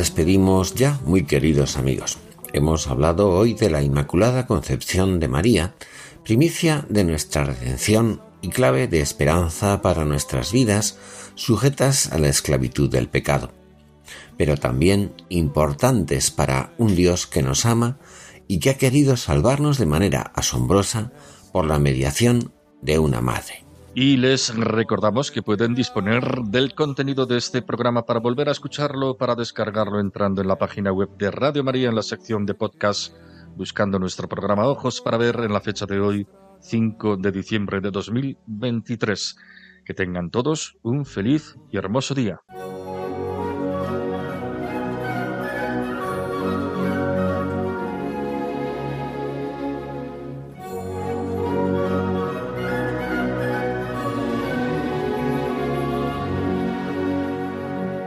Despedimos 0.05 0.75
ya, 0.75 1.01
muy 1.07 1.25
queridos 1.25 1.79
amigos. 1.79 2.19
Hemos 2.53 2.89
hablado 2.89 3.31
hoy 3.31 3.55
de 3.55 3.71
la 3.71 3.83
Inmaculada 3.83 4.47
Concepción 4.47 5.19
de 5.19 5.29
María, 5.29 5.77
primicia 6.25 6.85
de 6.91 7.05
nuestra 7.05 7.45
redención 7.45 8.21
y 8.43 8.51
clave 8.51 8.87
de 8.87 9.01
esperanza 9.01 9.81
para 9.81 10.05
nuestras 10.05 10.53
vidas 10.53 10.99
sujetas 11.37 12.13
a 12.13 12.19
la 12.19 12.29
esclavitud 12.29 12.91
del 12.91 13.09
pecado, 13.09 13.53
pero 14.37 14.59
también 14.59 15.15
importantes 15.31 16.31
para 16.31 16.75
un 16.77 16.95
Dios 16.95 17.27
que 17.27 17.41
nos 17.41 17.65
ama 17.65 17.97
y 18.47 18.59
que 18.59 18.69
ha 18.69 18.77
querido 18.77 19.17
salvarnos 19.17 19.79
de 19.79 19.87
manera 19.87 20.33
asombrosa 20.35 21.13
por 21.51 21.65
la 21.65 21.79
mediación 21.79 22.53
de 22.83 22.99
una 22.99 23.23
madre. 23.23 23.64
Y 23.97 24.17
les 24.17 24.53
recordamos 24.53 25.31
que 25.31 25.43
pueden 25.43 25.73
disponer 25.73 26.25
del 26.47 26.75
contenido 26.75 27.27
de 27.27 27.37
este 27.37 27.63
programa 27.63 28.05
para 28.05 28.19
volver 28.19 28.49
a 28.49 28.53
escucharlo, 28.53 29.17
para 29.17 29.37
descargarlo 29.37 30.01
entrando 30.01 30.43
en 30.43 30.49
la 30.49 30.59
página 30.59 30.91
web 30.91 31.11
de 31.17 31.31
Radio 31.31 31.63
María 31.63 31.91
en 31.91 31.95
la 31.95 32.03
sección 32.03 32.45
de 32.45 32.55
podcast, 32.55 33.15
buscando 33.55 34.01
nuestro 34.01 34.29
programa 34.29 34.67
Ojos 34.67 35.01
para 35.01 35.17
ver 35.17 35.37
en 35.37 35.53
la 35.53 35.61
fecha 35.61 35.87
de 35.87 36.01
hoy, 36.01 36.27
5 36.61 37.19
de 37.19 37.31
diciembre 37.31 37.81
de 37.81 37.93
2023. 37.93 39.37
Que 39.85 39.95
tengan 39.95 40.31
todos 40.31 40.77
un 40.83 41.07
feliz 41.07 41.57
y 41.71 41.77
hermoso 41.77 42.15
día. 42.15 42.41